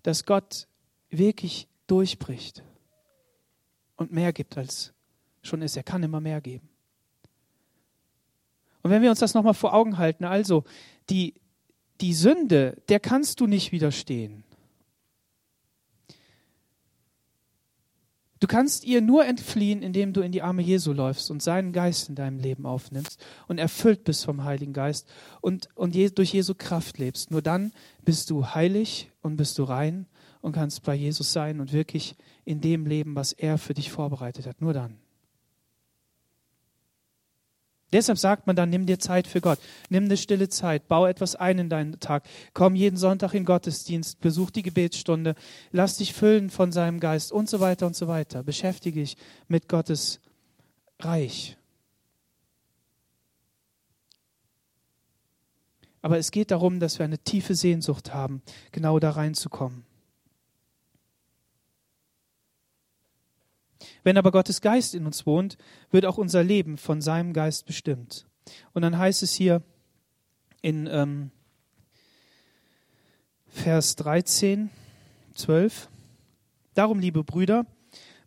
Dass 0.02 0.24
Gott 0.24 0.68
wirklich 1.10 1.68
durchbricht 1.86 2.62
und 3.96 4.12
mehr 4.12 4.32
gibt, 4.32 4.56
als 4.56 4.92
schon 5.42 5.62
ist. 5.62 5.76
Er 5.76 5.82
kann 5.82 6.02
immer 6.02 6.20
mehr 6.20 6.40
geben. 6.40 6.68
Und 8.82 8.90
wenn 8.90 9.02
wir 9.02 9.10
uns 9.10 9.18
das 9.18 9.34
nochmal 9.34 9.54
vor 9.54 9.74
Augen 9.74 9.98
halten, 9.98 10.24
also 10.24 10.64
die, 11.10 11.34
die 12.00 12.14
Sünde, 12.14 12.80
der 12.88 13.00
kannst 13.00 13.40
du 13.40 13.46
nicht 13.46 13.72
widerstehen. 13.72 14.44
Du 18.40 18.46
kannst 18.46 18.84
ihr 18.84 19.00
nur 19.00 19.24
entfliehen, 19.24 19.82
indem 19.82 20.12
du 20.12 20.20
in 20.20 20.32
die 20.32 20.42
Arme 20.42 20.62
Jesu 20.62 20.92
läufst 20.92 21.30
und 21.30 21.42
seinen 21.42 21.72
Geist 21.72 22.08
in 22.08 22.14
deinem 22.14 22.38
Leben 22.38 22.66
aufnimmst 22.66 23.20
und 23.48 23.58
erfüllt 23.58 24.04
bist 24.04 24.24
vom 24.24 24.44
Heiligen 24.44 24.72
Geist 24.72 25.08
und, 25.40 25.68
und 25.74 25.94
durch 25.94 26.32
Jesu 26.32 26.54
Kraft 26.56 26.98
lebst. 26.98 27.30
Nur 27.30 27.42
dann 27.42 27.72
bist 28.04 28.30
du 28.30 28.46
heilig 28.46 29.10
und 29.22 29.36
bist 29.36 29.58
du 29.58 29.64
rein 29.64 30.06
und 30.40 30.52
kannst 30.52 30.84
bei 30.84 30.94
Jesus 30.94 31.32
sein 31.32 31.60
und 31.60 31.72
wirklich 31.72 32.14
in 32.44 32.60
dem 32.60 32.86
leben, 32.86 33.16
was 33.16 33.32
er 33.32 33.58
für 33.58 33.74
dich 33.74 33.90
vorbereitet 33.90 34.46
hat. 34.46 34.60
Nur 34.60 34.72
dann. 34.72 34.96
Deshalb 37.92 38.18
sagt 38.18 38.46
man 38.46 38.54
dann, 38.54 38.68
nimm 38.68 38.84
dir 38.84 38.98
Zeit 38.98 39.26
für 39.26 39.40
Gott, 39.40 39.58
nimm 39.88 40.04
eine 40.04 40.18
stille 40.18 40.48
Zeit, 40.50 40.88
bau 40.88 41.06
etwas 41.06 41.36
ein 41.36 41.58
in 41.58 41.68
deinen 41.70 42.00
Tag, 42.00 42.24
komm 42.52 42.74
jeden 42.74 42.96
Sonntag 42.96 43.32
in 43.32 43.46
Gottesdienst, 43.46 44.20
besuch 44.20 44.50
die 44.50 44.62
Gebetsstunde, 44.62 45.34
lass 45.72 45.96
dich 45.96 46.12
füllen 46.12 46.50
von 46.50 46.70
seinem 46.70 47.00
Geist 47.00 47.32
und 47.32 47.48
so 47.48 47.60
weiter 47.60 47.86
und 47.86 47.96
so 47.96 48.06
weiter. 48.06 48.42
Beschäftige 48.42 49.00
dich 49.00 49.16
mit 49.48 49.68
Gottes 49.68 50.20
Reich. 51.00 51.56
Aber 56.02 56.18
es 56.18 56.30
geht 56.30 56.50
darum, 56.50 56.80
dass 56.80 56.98
wir 56.98 57.04
eine 57.04 57.18
tiefe 57.18 57.54
Sehnsucht 57.54 58.14
haben, 58.14 58.42
genau 58.70 58.98
da 58.98 59.10
reinzukommen. 59.10 59.84
Wenn 64.04 64.16
aber 64.16 64.30
Gottes 64.30 64.60
Geist 64.60 64.94
in 64.94 65.06
uns 65.06 65.26
wohnt, 65.26 65.58
wird 65.90 66.06
auch 66.06 66.18
unser 66.18 66.44
Leben 66.44 66.78
von 66.78 67.00
seinem 67.00 67.32
Geist 67.32 67.66
bestimmt. 67.66 68.26
Und 68.72 68.82
dann 68.82 68.98
heißt 68.98 69.22
es 69.22 69.32
hier 69.32 69.62
in 70.62 70.88
ähm, 70.90 71.30
Vers 73.48 73.96
13, 73.96 74.70
12, 75.34 75.88
Darum, 76.74 77.00
liebe 77.00 77.24
Brüder, 77.24 77.66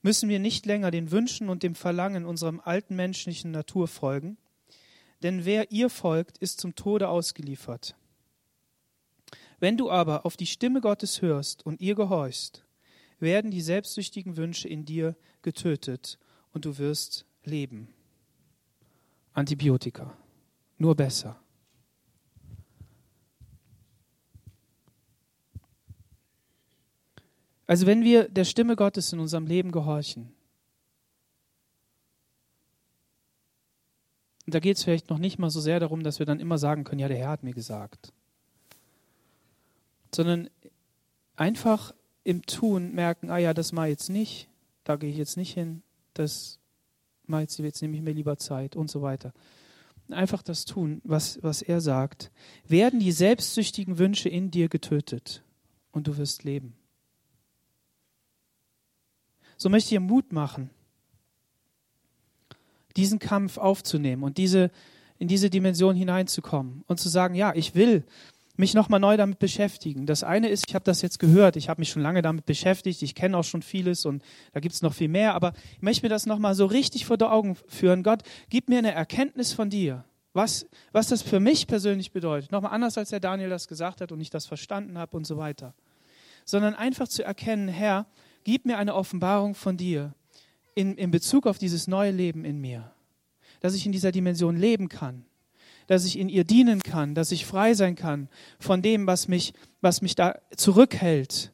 müssen 0.01 0.27
wir 0.27 0.39
nicht 0.39 0.65
länger 0.65 0.91
den 0.91 1.12
Wünschen 1.12 1.47
und 1.47 1.63
dem 1.63 1.73
Verlangen 1.73 2.25
unserer 2.25 2.67
alten 2.67 2.97
menschlichen 2.97 3.51
Natur 3.51 3.88
folgen, 3.88 4.38
denn 5.23 5.45
wer 5.45 5.71
ihr 5.71 5.89
folgt, 5.89 6.38
ist 6.39 6.60
zum 6.60 6.75
Tode 6.75 7.07
ausgeliefert. 7.07 7.95
Wenn 9.60 9.77
du 9.77 9.91
aber 9.91 10.25
auf 10.25 10.36
die 10.36 10.47
Stimme 10.47 10.81
Gottes 10.81 11.21
hörst 11.21 11.65
und 11.65 11.79
ihr 11.79 11.95
gehorchst, 11.95 12.65
werden 13.21 13.51
die 13.51 13.62
selbstsüchtigen 13.62 14.38
Wünsche 14.38 14.67
in 14.67 14.86
dir 14.86 15.15
getötet 15.41 16.17
und 16.53 16.65
du 16.65 16.77
wirst 16.77 17.25
leben. 17.43 17.88
Antibiotika. 19.34 20.17
Nur 20.77 20.95
besser. 20.95 21.39
Also 27.67 27.86
wenn 27.86 28.03
wir 28.03 28.27
der 28.27 28.43
Stimme 28.43 28.75
Gottes 28.75 29.13
in 29.13 29.19
unserem 29.19 29.47
Leben 29.47 29.71
gehorchen, 29.71 30.34
da 34.45 34.60
geht 34.60 34.75
es 34.75 34.84
vielleicht 34.84 35.10
noch 35.10 35.19
nicht 35.19 35.39
mal 35.39 35.49
so 35.49 35.62
sehr 35.62 35.79
darum, 35.79 36.03
dass 36.03 36.19
wir 36.19 36.25
dann 36.25 36.41
immer 36.41 36.57
sagen 36.57 36.84
können, 36.84 36.99
ja, 36.99 37.07
der 37.07 37.17
Herr 37.17 37.29
hat 37.29 37.43
mir 37.43 37.53
gesagt, 37.53 38.12
sondern 40.13 40.49
einfach 41.38 41.93
im 42.23 42.45
Tun 42.45 42.93
merken, 42.93 43.29
ah 43.29 43.38
ja, 43.38 43.53
das 43.53 43.71
mache 43.71 43.88
ich 43.88 43.91
jetzt 43.91 44.10
nicht, 44.10 44.47
da 44.84 44.95
gehe 44.95 45.10
ich 45.10 45.17
jetzt 45.17 45.38
nicht 45.38 45.53
hin, 45.53 45.81
das 46.13 46.60
mache 47.25 47.43
ich 47.43 47.49
jetzt, 47.49 47.60
jetzt 47.60 47.81
nehme 47.81 47.95
ich 47.95 48.01
mir 48.01 48.13
lieber 48.13 48.38
Zeit 48.38 48.75
und 48.75 48.89
so 48.89 49.01
weiter. 49.01 49.34
Einfach 50.10 50.43
das 50.43 50.65
tun, 50.65 51.01
was, 51.05 51.41
was 51.41 51.62
er 51.62 51.79
sagt. 51.79 52.31
Werden 52.67 52.99
die 52.99 53.13
selbstsüchtigen 53.13 53.97
Wünsche 53.97 54.27
in 54.27 54.51
dir 54.51 54.67
getötet 54.67 55.41
und 55.91 56.07
du 56.07 56.17
wirst 56.17 56.43
leben. 56.43 56.75
So 59.57 59.69
möchte 59.69 59.89
ich 59.89 59.93
ihr 59.93 59.99
Mut 59.99 60.34
machen, 60.34 60.69
diesen 62.97 63.19
Kampf 63.19 63.57
aufzunehmen 63.57 64.23
und 64.23 64.38
diese, 64.38 64.71
in 65.17 65.27
diese 65.27 65.49
Dimension 65.49 65.95
hineinzukommen 65.95 66.84
und 66.88 66.99
zu 66.99 67.10
sagen, 67.10 67.36
ja, 67.36 67.53
ich 67.55 67.75
will 67.75 68.03
mich 68.62 68.76
nochmal 68.76 69.00
neu 69.00 69.17
damit 69.17 69.39
beschäftigen. 69.39 70.06
Das 70.06 70.24
eine 70.24 70.47
ist, 70.47 70.65
ich 70.67 70.76
habe 70.76 70.86
das 70.86 71.02
jetzt 71.02 71.17
gehört, 71.17 71.56
ich 71.56 71.67
habe 71.67 71.82
mich 71.82 71.89
schon 71.89 72.04
lange 72.04 72.21
damit 72.21 72.45
beschäftigt, 72.45 73.02
ich 73.02 73.15
kenne 73.15 73.36
auch 73.36 73.43
schon 73.43 73.63
vieles 73.63 74.06
und 74.06 74.24
da 74.54 74.60
gibt 74.60 74.76
es 74.76 74.84
noch 74.84 74.93
viel 74.93 75.08
mehr, 75.08 75.34
aber 75.34 75.54
ich 75.74 75.82
möchte 75.82 76.06
mir 76.06 76.10
das 76.10 76.28
nochmal 76.28 76.54
so 76.54 76.67
richtig 76.67 77.06
vor 77.06 77.17
die 77.17 77.26
Augen 77.26 77.58
führen. 77.67 78.04
Gott, 78.04 78.21
gib 78.50 78.69
mir 78.69 78.78
eine 78.78 78.91
Erkenntnis 78.91 79.52
von 79.52 79.71
dir, 79.71 80.06
was, 80.34 80.67
was 80.91 81.08
das 81.08 81.24
für 81.24 81.39
mich 81.39 81.65
persönlich 81.65 82.12
bedeutet. 82.12 82.52
Nochmal 82.52 82.71
anders, 82.71 83.00
als 83.00 83.10
der 83.10 83.19
Daniel 83.19 83.50
das 83.50 83.67
gesagt 83.67 84.00
hat 84.00 84.12
und 84.12 84.21
ich 84.21 84.30
das 84.30 84.45
verstanden 84.45 84.95
habe 84.97 85.17
und 85.17 85.26
so 85.26 85.38
weiter. 85.38 85.74
Sondern 86.45 86.76
einfach 86.76 87.08
zu 87.08 87.24
erkennen, 87.24 87.67
Herr, 87.67 88.06
gib 88.43 88.65
mir 88.65 88.78
eine 88.78 88.93
Offenbarung 88.93 89.56
von 89.56 89.76
dir 89.76 90.13
in, 90.76 90.97
in 90.97 91.10
Bezug 91.10 91.47
auf 91.47 91.58
dieses 91.58 91.88
neue 91.88 92.12
Leben 92.12 92.45
in 92.45 92.62
mir, 92.62 92.91
dass 93.60 93.74
ich 93.74 93.88
in 93.88 93.91
dieser 93.91 94.12
Dimension 94.12 94.56
leben 94.56 94.88
kann 94.88 95.26
dass 95.91 96.06
ich 96.06 96.17
in 96.17 96.30
ihr 96.30 96.45
dienen 96.45 96.82
kann, 96.82 97.15
dass 97.15 97.34
ich 97.34 97.45
frei 97.45 97.73
sein 97.73 97.95
kann 97.95 98.30
von 98.60 98.82
dem, 98.82 99.08
was 99.08 99.27
mich, 99.27 99.54
was 99.82 100.01
mich 100.01 100.15
da 100.15 100.39
zurückhält. 100.56 101.51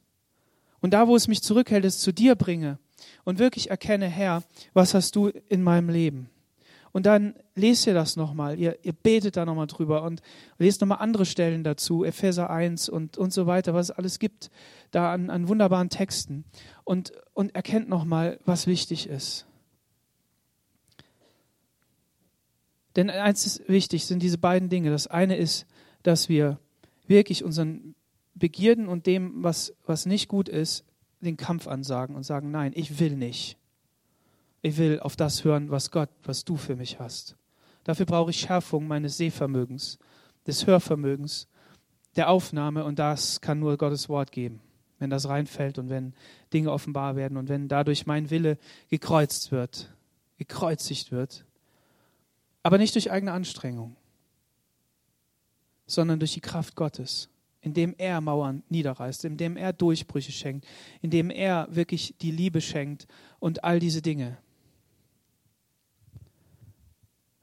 Und 0.80 0.94
da, 0.94 1.08
wo 1.08 1.16
es 1.16 1.28
mich 1.28 1.42
zurückhält, 1.42 1.86
es 1.86 1.98
zu 1.98 2.12
dir 2.12 2.36
bringe 2.36 2.78
und 3.24 3.40
wirklich 3.40 3.72
erkenne, 3.72 4.06
Herr, 4.06 4.44
was 4.76 4.94
hast 4.94 5.16
du 5.16 5.30
in 5.50 5.64
meinem 5.64 5.90
Leben? 5.90 6.30
Und 6.92 7.08
dann 7.08 7.34
lest 7.56 7.88
ihr 7.88 7.96
das 7.96 8.16
nochmal, 8.16 8.60
ihr, 8.60 8.78
ihr 8.84 8.94
betet 8.94 9.38
da 9.38 9.46
nochmal 9.46 9.66
drüber 9.66 10.04
und 10.04 10.22
lest 10.60 10.82
nochmal 10.82 11.00
andere 11.00 11.26
Stellen 11.26 11.64
dazu, 11.64 12.04
Epheser 12.04 12.52
1 12.52 12.90
und, 12.90 13.18
und 13.18 13.34
so 13.34 13.48
weiter, 13.48 13.74
was 13.74 13.90
es 13.90 13.96
alles 13.96 14.20
gibt, 14.20 14.52
da 14.92 15.14
an, 15.14 15.32
an 15.32 15.48
wunderbaren 15.48 15.90
Texten 15.90 16.46
und, 16.84 17.12
und 17.34 17.56
erkennt 17.56 17.90
nochmal, 17.90 18.40
was 18.46 18.68
wichtig 18.68 19.10
ist. 19.10 19.47
Denn 22.98 23.12
eins 23.12 23.46
ist 23.46 23.70
wichtig, 23.70 24.06
sind 24.06 24.24
diese 24.24 24.40
beiden 24.40 24.70
Dinge. 24.70 24.90
Das 24.90 25.08
eine 25.08 25.38
ist, 25.38 25.66
dass 26.02 26.28
wir 26.28 26.60
wirklich 27.06 27.44
unseren 27.44 27.96
Begierden 28.34 28.88
und 28.88 29.06
dem, 29.06 29.44
was, 29.44 29.74
was 29.86 30.06
nicht 30.06 30.28
gut 30.28 30.50
ist, 30.50 30.84
den 31.22 31.38
Kampf 31.38 31.68
ansagen 31.68 32.16
und 32.16 32.24
sagen, 32.24 32.52
nein, 32.52 32.72
ich 32.76 33.00
will 33.00 33.16
nicht. 33.16 33.58
Ich 34.62 34.78
will 34.78 35.00
auf 35.00 35.16
das 35.16 35.44
hören, 35.44 35.70
was 35.70 35.92
Gott, 35.92 36.10
was 36.24 36.44
du 36.44 36.58
für 36.58 36.76
mich 36.76 37.00
hast. 37.00 37.38
Dafür 37.84 38.06
brauche 38.06 38.32
ich 38.32 38.40
Schärfung 38.40 38.88
meines 38.88 39.18
Sehvermögens, 39.18 40.00
des 40.46 40.68
Hörvermögens, 40.68 41.48
der 42.16 42.30
Aufnahme 42.30 42.84
und 42.84 43.00
das 43.00 43.42
kann 43.42 43.60
nur 43.60 43.78
Gottes 43.78 44.10
Wort 44.10 44.32
geben. 44.32 44.60
Wenn 45.00 45.12
das 45.12 45.30
reinfällt 45.30 45.78
und 45.78 45.90
wenn 45.90 46.16
Dinge 46.52 46.72
offenbar 46.72 47.16
werden 47.16 47.38
und 47.38 47.48
wenn 47.48 47.68
dadurch 47.68 48.08
mein 48.08 48.32
Wille 48.32 48.58
gekreuzt 48.90 49.52
wird, 49.52 49.94
gekreuzigt 50.38 51.12
wird, 51.12 51.46
aber 52.68 52.78
nicht 52.78 52.96
durch 52.96 53.10
eigene 53.10 53.32
Anstrengung, 53.32 53.96
sondern 55.86 56.20
durch 56.20 56.34
die 56.34 56.42
Kraft 56.42 56.76
Gottes, 56.76 57.30
indem 57.62 57.96
er 57.98 58.20
Mauern 58.20 58.62
niederreißt, 58.68 59.24
indem 59.24 59.56
er 59.56 59.72
Durchbrüche 59.72 60.34
schenkt, 60.34 60.68
indem 61.02 61.30
er 61.30 61.70
wirklich 61.72 62.16
die 62.20 62.30
Liebe 62.30 62.60
schenkt 62.60 63.08
und 63.40 63.64
all 63.64 63.80
diese 63.80 64.02
Dinge. 64.02 64.38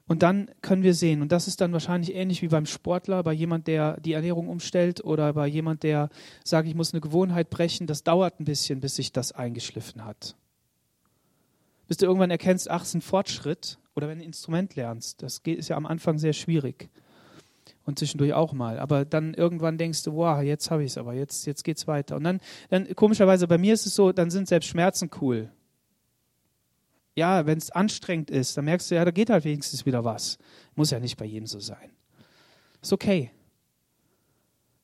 Und 0.05 0.21
dann 0.21 0.51
können 0.61 0.83
wir 0.83 0.93
sehen, 0.93 1.23
und 1.23 1.31
das 1.31 1.47
ist 1.47 1.59
dann 1.59 1.73
wahrscheinlich 1.73 2.13
ähnlich 2.13 2.43
wie 2.43 2.47
beim 2.47 2.67
Sportler, 2.67 3.23
bei 3.23 3.33
jemand, 3.33 3.65
der 3.65 3.99
die 3.99 4.13
Ernährung 4.13 4.47
umstellt 4.47 5.03
oder 5.03 5.33
bei 5.33 5.47
jemand, 5.47 5.81
der 5.81 6.09
sagt, 6.43 6.67
ich 6.67 6.75
muss 6.75 6.93
eine 6.93 7.01
Gewohnheit 7.01 7.49
brechen, 7.49 7.87
das 7.87 8.03
dauert 8.03 8.39
ein 8.39 8.45
bisschen, 8.45 8.79
bis 8.79 8.95
sich 8.95 9.11
das 9.11 9.31
eingeschliffen 9.31 10.05
hat. 10.05 10.35
Bis 11.87 11.97
du 11.97 12.05
irgendwann 12.05 12.29
erkennst, 12.29 12.69
ach, 12.69 12.83
es 12.83 12.89
ist 12.89 12.93
ein 12.93 13.01
Fortschritt, 13.01 13.79
oder 13.95 14.07
wenn 14.07 14.19
du 14.19 14.23
ein 14.23 14.27
Instrument 14.27 14.75
lernst, 14.75 15.23
das 15.23 15.41
ist 15.45 15.69
ja 15.69 15.77
am 15.77 15.85
Anfang 15.85 16.17
sehr 16.17 16.33
schwierig. 16.33 16.89
Und 17.85 17.99
zwischendurch 17.99 18.33
auch 18.33 18.51
mal. 18.51 18.79
Aber 18.79 19.05
dann 19.05 19.35
irgendwann 19.35 19.77
denkst 19.77 20.03
du, 20.03 20.13
wow, 20.13 20.41
jetzt 20.41 20.71
habe 20.71 20.83
ich 20.83 20.91
es 20.91 20.97
aber, 20.97 21.13
jetzt, 21.13 21.45
jetzt 21.45 21.63
geht 21.63 21.77
es 21.77 21.87
weiter. 21.87 22.15
Und 22.15 22.23
dann, 22.23 22.39
dann, 22.69 22.93
komischerweise, 22.95 23.47
bei 23.47 23.59
mir 23.59 23.73
ist 23.73 23.85
es 23.85 23.93
so, 23.93 24.11
dann 24.11 24.31
sind 24.31 24.47
selbst 24.47 24.67
Schmerzen 24.67 25.11
cool. 25.21 25.51
Ja, 27.15 27.45
wenn 27.45 27.59
es 27.59 27.69
anstrengend 27.71 28.31
ist, 28.31 28.57
dann 28.57 28.65
merkst 28.65 28.89
du, 28.89 28.95
ja, 28.95 29.05
da 29.05 29.11
geht 29.11 29.29
halt 29.29 29.45
wenigstens 29.45 29.85
wieder 29.85 30.03
was. 30.03 30.39
Muss 30.73 30.91
ja 30.91 30.99
nicht 30.99 31.15
bei 31.15 31.25
jedem 31.25 31.45
so 31.45 31.59
sein. 31.59 31.91
Ist 32.81 32.91
okay. 32.91 33.31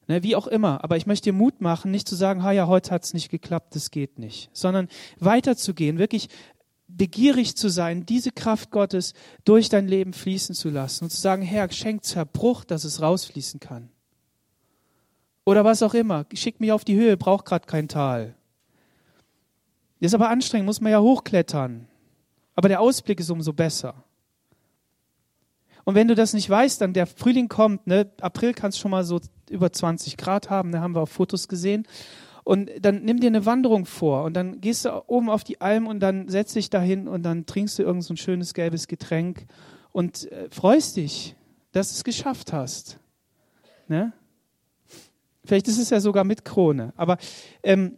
Ne, 0.07 0.23
wie 0.23 0.35
auch 0.35 0.47
immer. 0.47 0.83
Aber 0.83 0.95
ich 0.95 1.07
möchte 1.07 1.31
dir 1.31 1.33
Mut 1.33 1.59
machen, 1.59 1.91
nicht 1.91 2.07
zu 2.07 2.15
sagen, 2.15 2.43
ha 2.43 2.51
ja, 2.51 2.67
heute 2.67 2.91
hat 2.91 3.03
es 3.03 3.13
nicht 3.13 3.29
geklappt, 3.29 3.75
das 3.75 3.91
geht 3.91 4.19
nicht. 4.19 4.49
Sondern 4.53 4.87
weiterzugehen, 5.19 5.97
wirklich 5.97 6.29
begierig 6.97 7.55
zu 7.55 7.69
sein, 7.69 8.05
diese 8.05 8.31
Kraft 8.31 8.71
Gottes 8.71 9.13
durch 9.43 9.69
dein 9.69 9.87
Leben 9.87 10.13
fließen 10.13 10.55
zu 10.55 10.69
lassen 10.69 11.05
und 11.05 11.09
zu 11.09 11.19
sagen, 11.19 11.41
Herr, 11.41 11.71
schenk 11.71 12.03
Zerbruch, 12.03 12.63
dass 12.63 12.83
es 12.83 13.01
rausfließen 13.01 13.59
kann. 13.59 13.89
Oder 15.45 15.65
was 15.65 15.83
auch 15.83 15.93
immer. 15.93 16.25
Schick 16.33 16.59
mich 16.59 16.71
auf 16.71 16.85
die 16.85 16.95
Höhe, 16.95 17.17
braucht 17.17 17.45
gerade 17.45 17.65
kein 17.65 17.87
Tal. 17.87 18.35
Ist 19.99 20.15
aber 20.15 20.29
anstrengend, 20.29 20.65
muss 20.65 20.81
man 20.81 20.91
ja 20.91 21.01
hochklettern. 21.01 21.87
Aber 22.55 22.69
der 22.69 22.81
Ausblick 22.81 23.19
ist 23.19 23.29
umso 23.29 23.53
besser. 23.53 24.03
Und 25.83 25.95
wenn 25.95 26.07
du 26.07 26.15
das 26.15 26.33
nicht 26.33 26.49
weißt, 26.49 26.81
dann 26.81 26.93
der 26.93 27.07
Frühling 27.07 27.47
kommt, 27.47 27.87
ne, 27.87 28.11
April 28.21 28.53
kann 28.53 28.69
es 28.69 28.77
schon 28.77 28.91
mal 28.91 29.03
so 29.03 29.19
über 29.49 29.71
20 29.71 30.17
Grad 30.17 30.49
haben, 30.49 30.71
da 30.71 30.79
haben 30.79 30.95
wir 30.95 31.01
auf 31.01 31.09
Fotos 31.09 31.47
gesehen. 31.47 31.87
Und 32.43 32.69
dann 32.81 33.03
nimm 33.03 33.19
dir 33.19 33.27
eine 33.27 33.45
Wanderung 33.45 33.85
vor 33.85 34.23
und 34.23 34.33
dann 34.33 34.61
gehst 34.61 34.85
du 34.85 35.03
oben 35.07 35.29
auf 35.29 35.43
die 35.43 35.61
Alm 35.61 35.87
und 35.87 35.99
dann 35.99 36.27
setzt 36.27 36.55
dich 36.55 36.69
dahin 36.69 37.07
und 37.07 37.23
dann 37.23 37.45
trinkst 37.45 37.77
du 37.77 37.83
irgend 37.83 38.03
so 38.03 38.13
ein 38.13 38.17
schönes 38.17 38.53
gelbes 38.53 38.87
Getränk 38.87 39.45
und 39.91 40.31
äh, 40.31 40.49
freust 40.49 40.97
dich, 40.97 41.35
dass 41.71 41.89
du 41.89 41.95
es 41.95 42.03
geschafft 42.03 42.51
hast. 42.51 42.99
Ne? 43.87 44.13
Vielleicht 45.45 45.67
ist 45.67 45.77
es 45.77 45.89
ja 45.89 45.99
sogar 45.99 46.23
mit 46.23 46.45
Krone. 46.45 46.93
Aber 46.95 47.17
ähm, 47.63 47.97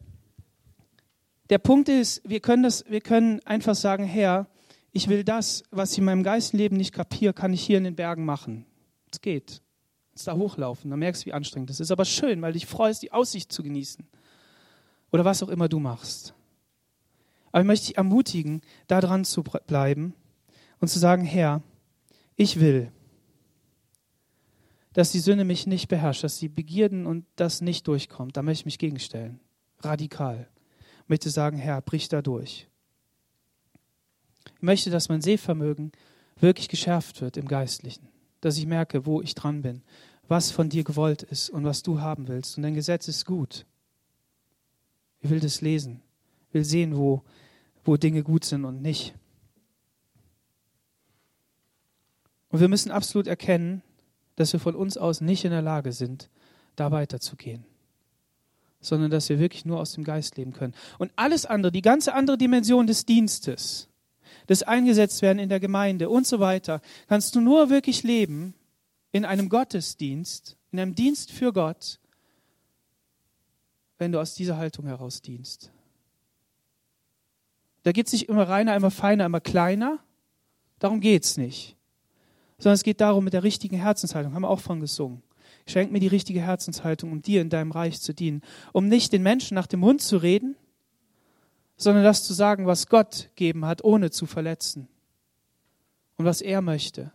der 1.50 1.58
Punkt 1.58 1.90
ist, 1.90 2.22
wir 2.28 2.40
können, 2.40 2.64
das, 2.64 2.84
wir 2.90 3.02
können 3.02 3.40
einfach 3.46 3.76
sagen, 3.76 4.06
Herr, 4.06 4.48
Ich 4.96 5.08
will 5.08 5.24
das, 5.24 5.64
was 5.72 5.94
ich 5.94 5.98
in 5.98 6.06
meinem 6.06 6.22
Geistenleben 6.22 6.78
nicht 6.78 6.94
kapiere, 6.94 7.34
kann 7.34 7.52
ich 7.52 7.64
hier 7.64 7.80
in 7.80 7.84
den 7.84 7.96
Bergen 7.96 8.26
machen. 8.26 8.68
Es 9.12 9.22
geht. 9.22 9.62
Jetzt 10.12 10.28
da 10.28 10.36
hochlaufen, 10.36 10.92
dann 10.92 11.00
merkst 11.00 11.24
du, 11.24 11.26
wie 11.26 11.34
anstrengend 11.34 11.72
das 11.72 11.80
ist. 11.80 11.92
Aber 11.92 12.06
schön, 12.06 12.42
weil 12.44 12.54
du 12.54 12.60
dich 12.60 12.68
freust, 12.68 13.02
die 13.02 13.12
Aussicht 13.12 13.52
zu 13.52 13.64
genießen. 13.64 14.08
Oder 15.14 15.26
was 15.26 15.44
auch 15.44 15.50
immer 15.50 15.70
du 15.70 15.80
machst. 15.80 16.34
Aber 17.52 17.62
ich 17.62 17.68
möchte 17.68 17.86
dich 17.86 17.98
ermutigen, 17.98 18.62
da 18.88 19.00
dran 19.00 19.24
zu 19.24 19.44
bleiben 19.44 20.16
und 20.80 20.88
zu 20.88 20.98
sagen, 20.98 21.24
Herr, 21.24 21.62
ich 22.36 22.60
will, 22.60 22.92
dass 24.94 25.12
die 25.12 25.20
Sünde 25.20 25.46
mich 25.46 25.68
nicht 25.68 25.88
beherrscht, 25.88 26.24
dass 26.24 26.40
die 26.40 26.50
Begierden 26.50 27.06
und 27.06 27.26
das 27.36 27.62
nicht 27.62 27.88
durchkommt. 27.88 28.36
Da 28.36 28.42
möchte 28.42 28.62
ich 28.62 28.66
mich 28.66 28.80
gegenstellen. 28.80 29.40
Radikal. 29.82 30.48
Ich 31.04 31.10
möchte 31.10 31.30
sagen, 31.30 31.58
Herr, 31.58 31.82
brich 31.82 32.10
da 32.10 32.24
durch. 32.24 32.68
Ich 34.56 34.62
möchte, 34.62 34.90
dass 34.90 35.10
mein 35.10 35.22
Sehvermögen 35.22 35.92
wirklich 36.40 36.70
geschärft 36.70 37.22
wird 37.22 37.38
im 37.38 37.48
Geistlichen. 37.48 38.08
Dass 38.42 38.58
ich 38.58 38.66
merke, 38.66 39.06
wo 39.06 39.22
ich 39.22 39.36
dran 39.36 39.62
bin, 39.62 39.84
was 40.28 40.50
von 40.50 40.70
dir 40.70 40.84
gewollt 40.84 41.22
ist 41.22 41.52
und 41.52 41.66
was 41.66 41.84
du 41.84 42.02
haben 42.02 42.28
willst. 42.28 42.58
Und 42.58 42.64
dein 42.64 42.74
Gesetz 42.74 43.08
ist 43.08 43.26
gut. 43.26 43.68
Ich 45.24 45.30
will 45.30 45.40
das 45.40 45.62
lesen. 45.62 46.02
Ich 46.50 46.54
will 46.54 46.66
sehen, 46.66 46.98
wo, 46.98 47.24
wo 47.84 47.98
Dinge 47.98 48.24
gut 48.24 48.44
sind 48.46 48.66
und 48.66 48.82
nicht. 48.82 49.16
Und 52.50 52.60
wir 52.60 52.68
müssen 52.68 52.92
absolut 52.92 53.26
erkennen, 53.26 53.82
dass 54.36 54.54
wir 54.54 54.60
von 54.60 54.76
uns 54.76 54.98
aus 54.98 55.22
nicht 55.22 55.46
in 55.46 55.52
der 55.52 55.62
Lage 55.62 55.92
sind, 55.92 56.30
da 56.76 56.92
weiterzugehen, 56.92 57.66
sondern 58.82 59.10
dass 59.10 59.30
wir 59.30 59.40
wirklich 59.40 59.66
nur 59.66 59.80
aus 59.80 59.94
dem 59.94 60.04
Geist 60.04 60.38
leben 60.38 60.54
können. 60.54 60.76
Und 61.00 61.12
alles 61.16 61.46
andere, 61.46 61.72
die 61.72 61.82
ganze 61.82 62.14
andere 62.14 62.38
Dimension 62.38 62.86
des 62.86 63.06
Dienstes, 63.06 63.88
des 64.50 64.62
Eingesetztwerden 64.62 65.40
in 65.40 65.50
der 65.50 65.60
Gemeinde 65.60 66.10
und 66.10 66.28
so 66.28 66.40
weiter, 66.40 66.82
kannst 67.08 67.34
du 67.36 67.42
nur 67.42 67.70
wirklich 67.70 68.04
leben 68.04 68.54
in 69.12 69.26
einem 69.26 69.48
Gottesdienst, 69.50 70.58
in 70.72 70.80
einem 70.80 70.96
Dienst 70.96 71.32
für 71.32 71.54
Gott, 71.54 72.00
wenn 73.98 74.12
du 74.12 74.20
aus 74.20 74.36
dieser 74.36 74.58
Haltung 74.58 74.86
heraus 74.86 75.22
dienst. 75.22 75.72
Da 77.84 77.92
geht 77.92 78.08
es 78.08 78.14
nicht 78.14 78.30
immer 78.30 78.48
reiner, 78.48 78.76
immer 78.76 78.92
feiner, 78.92 79.26
immer 79.26 79.42
kleiner. 79.42 80.00
Darum 80.80 81.00
geht 81.00 81.24
es 81.24 81.38
nicht 81.38 81.78
sondern 82.64 82.76
es 82.76 82.84
geht 82.84 83.02
darum, 83.02 83.26
mit 83.26 83.34
der 83.34 83.44
richtigen 83.44 83.78
Herzenshaltung, 83.78 84.34
haben 84.34 84.44
wir 84.44 84.50
auch 84.50 84.62
von 84.62 84.80
gesungen. 84.80 85.22
Schenk 85.68 85.92
mir 85.92 86.00
die 86.00 86.08
richtige 86.08 86.42
Herzenshaltung, 86.42 87.12
um 87.12 87.22
dir 87.22 87.42
in 87.42 87.50
deinem 87.50 87.72
Reich 87.72 88.00
zu 88.02 88.14
dienen, 88.14 88.42
um 88.72 88.88
nicht 88.88 89.12
den 89.12 89.22
Menschen 89.22 89.56
nach 89.56 89.68
dem 89.68 89.82
Mund 89.82 90.02
zu 90.02 90.18
reden, 90.18 90.56
sondern 91.76 92.06
das 92.06 92.24
zu 92.24 92.34
sagen, 92.34 92.66
was 92.66 92.88
Gott 92.88 93.30
geben 93.36 93.66
hat, 93.66 93.84
ohne 93.84 94.12
zu 94.12 94.26
verletzen. 94.26 94.88
Und 96.16 96.26
was 96.26 96.42
er 96.42 96.62
möchte. 96.62 97.12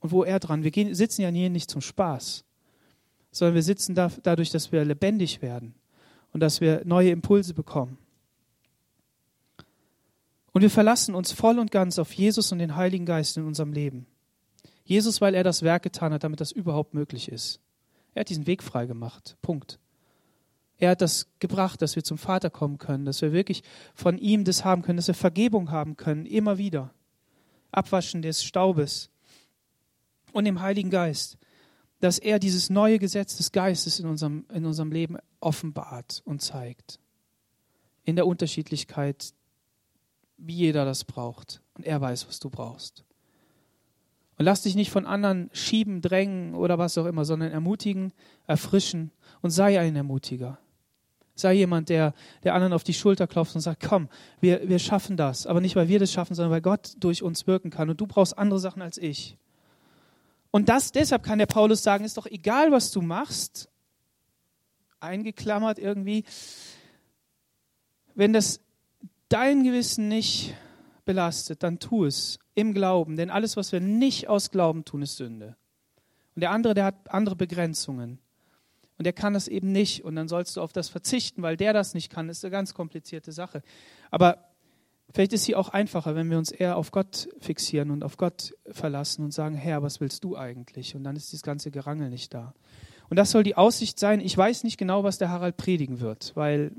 Und 0.00 0.12
wo 0.12 0.22
er 0.22 0.38
dran. 0.38 0.64
Wir 0.64 0.70
gehen, 0.70 0.94
sitzen 0.94 1.22
ja 1.22 1.28
hier 1.28 1.48
nicht 1.48 1.70
zum 1.70 1.80
Spaß, 1.80 2.44
sondern 3.30 3.54
wir 3.54 3.62
sitzen 3.62 3.94
da, 3.94 4.10
dadurch, 4.22 4.50
dass 4.50 4.70
wir 4.70 4.84
lebendig 4.84 5.40
werden 5.40 5.74
und 6.34 6.40
dass 6.40 6.60
wir 6.60 6.82
neue 6.84 7.10
Impulse 7.10 7.54
bekommen. 7.54 7.96
Und 10.52 10.60
wir 10.62 10.70
verlassen 10.70 11.14
uns 11.14 11.32
voll 11.32 11.58
und 11.58 11.70
ganz 11.70 11.98
auf 11.98 12.12
Jesus 12.12 12.52
und 12.52 12.58
den 12.58 12.76
Heiligen 12.76 13.06
Geist 13.06 13.36
in 13.36 13.44
unserem 13.44 13.72
Leben. 13.72 14.06
Jesus, 14.84 15.20
weil 15.20 15.34
er 15.34 15.44
das 15.44 15.62
Werk 15.62 15.84
getan 15.84 16.12
hat, 16.12 16.24
damit 16.24 16.40
das 16.40 16.52
überhaupt 16.52 16.92
möglich 16.92 17.30
ist. 17.30 17.60
Er 18.14 18.20
hat 18.20 18.28
diesen 18.28 18.46
Weg 18.46 18.62
frei 18.62 18.86
gemacht. 18.86 19.36
Punkt. 19.42 19.78
Er 20.76 20.90
hat 20.90 21.00
das 21.00 21.28
gebracht, 21.38 21.80
dass 21.80 21.96
wir 21.96 22.04
zum 22.04 22.18
Vater 22.18 22.50
kommen 22.50 22.78
können, 22.78 23.04
dass 23.04 23.22
wir 23.22 23.32
wirklich 23.32 23.62
von 23.94 24.18
ihm 24.18 24.44
das 24.44 24.64
haben 24.64 24.82
können, 24.82 24.96
dass 24.96 25.06
wir 25.06 25.14
Vergebung 25.14 25.70
haben 25.70 25.96
können, 25.96 26.26
immer 26.26 26.58
wieder. 26.58 26.92
Abwaschen 27.70 28.22
des 28.22 28.44
Staubes 28.44 29.08
und 30.32 30.44
dem 30.44 30.60
Heiligen 30.60 30.90
Geist, 30.90 31.38
dass 32.04 32.18
er 32.18 32.38
dieses 32.38 32.68
neue 32.68 32.98
Gesetz 32.98 33.38
des 33.38 33.50
Geistes 33.50 33.98
in 33.98 34.06
unserem, 34.06 34.44
in 34.52 34.66
unserem 34.66 34.92
Leben 34.92 35.16
offenbart 35.40 36.20
und 36.26 36.42
zeigt. 36.42 37.00
In 38.02 38.14
der 38.14 38.26
Unterschiedlichkeit, 38.26 39.32
wie 40.36 40.52
jeder 40.52 40.84
das 40.84 41.04
braucht. 41.04 41.62
Und 41.72 41.86
er 41.86 41.98
weiß, 42.02 42.28
was 42.28 42.40
du 42.40 42.50
brauchst. 42.50 43.06
Und 44.36 44.44
lass 44.44 44.64
dich 44.64 44.74
nicht 44.74 44.90
von 44.90 45.06
anderen 45.06 45.48
schieben, 45.54 46.02
drängen 46.02 46.54
oder 46.54 46.76
was 46.76 46.98
auch 46.98 47.06
immer, 47.06 47.24
sondern 47.24 47.52
ermutigen, 47.52 48.12
erfrischen 48.46 49.10
und 49.40 49.50
sei 49.50 49.80
ein 49.80 49.96
Ermutiger. 49.96 50.58
Sei 51.34 51.54
jemand, 51.54 51.88
der 51.88 52.12
der 52.42 52.52
anderen 52.52 52.74
auf 52.74 52.84
die 52.84 52.92
Schulter 52.92 53.26
klopft 53.26 53.54
und 53.54 53.62
sagt, 53.62 53.82
komm, 53.82 54.10
wir, 54.40 54.68
wir 54.68 54.78
schaffen 54.78 55.16
das. 55.16 55.46
Aber 55.46 55.62
nicht, 55.62 55.74
weil 55.74 55.88
wir 55.88 56.00
das 56.00 56.12
schaffen, 56.12 56.34
sondern 56.34 56.52
weil 56.52 56.60
Gott 56.60 56.96
durch 57.00 57.22
uns 57.22 57.46
wirken 57.46 57.70
kann. 57.70 57.88
Und 57.88 57.98
du 57.98 58.06
brauchst 58.06 58.36
andere 58.36 58.60
Sachen 58.60 58.82
als 58.82 58.98
ich. 58.98 59.38
Und 60.54 60.68
das, 60.68 60.92
deshalb 60.92 61.24
kann 61.24 61.40
der 61.40 61.46
Paulus 61.46 61.82
sagen, 61.82 62.04
ist 62.04 62.16
doch 62.16 62.26
egal, 62.26 62.70
was 62.70 62.92
du 62.92 63.02
machst, 63.02 63.68
eingeklammert 65.00 65.80
irgendwie, 65.80 66.22
wenn 68.14 68.32
das 68.32 68.60
dein 69.28 69.64
Gewissen 69.64 70.06
nicht 70.06 70.54
belastet, 71.04 71.64
dann 71.64 71.80
tu 71.80 72.04
es 72.04 72.38
im 72.54 72.72
Glauben, 72.72 73.16
denn 73.16 73.30
alles, 73.30 73.56
was 73.56 73.72
wir 73.72 73.80
nicht 73.80 74.28
aus 74.28 74.52
Glauben 74.52 74.84
tun, 74.84 75.02
ist 75.02 75.16
Sünde. 75.16 75.56
Und 76.36 76.42
der 76.42 76.52
andere, 76.52 76.74
der 76.74 76.84
hat 76.84 77.10
andere 77.10 77.34
Begrenzungen. 77.34 78.20
Und 78.96 79.06
der 79.06 79.12
kann 79.12 79.34
das 79.34 79.48
eben 79.48 79.72
nicht. 79.72 80.04
Und 80.04 80.14
dann 80.14 80.28
sollst 80.28 80.56
du 80.56 80.60
auf 80.60 80.72
das 80.72 80.88
verzichten, 80.88 81.42
weil 81.42 81.56
der 81.56 81.72
das 81.72 81.94
nicht 81.94 82.12
kann. 82.12 82.28
Das 82.28 82.36
ist 82.36 82.44
eine 82.44 82.52
ganz 82.52 82.74
komplizierte 82.74 83.32
Sache. 83.32 83.60
Aber 84.08 84.53
vielleicht 85.14 85.32
ist 85.32 85.44
sie 85.44 85.54
auch 85.54 85.68
einfacher, 85.70 86.16
wenn 86.16 86.28
wir 86.28 86.38
uns 86.38 86.50
eher 86.50 86.76
auf 86.76 86.90
Gott 86.90 87.28
fixieren 87.38 87.90
und 87.90 88.04
auf 88.04 88.16
Gott 88.16 88.54
verlassen 88.66 89.24
und 89.24 89.32
sagen, 89.32 89.54
Herr, 89.54 89.82
was 89.82 90.00
willst 90.00 90.24
du 90.24 90.36
eigentlich? 90.36 90.96
Und 90.96 91.04
dann 91.04 91.16
ist 91.16 91.32
dieses 91.32 91.42
ganze 91.42 91.70
Gerangel 91.70 92.10
nicht 92.10 92.34
da. 92.34 92.52
Und 93.08 93.16
das 93.16 93.30
soll 93.30 93.44
die 93.44 93.56
Aussicht 93.56 93.98
sein. 93.98 94.20
Ich 94.20 94.36
weiß 94.36 94.64
nicht 94.64 94.76
genau, 94.76 95.04
was 95.04 95.18
der 95.18 95.30
Harald 95.30 95.56
predigen 95.56 96.00
wird, 96.00 96.32
weil 96.34 96.72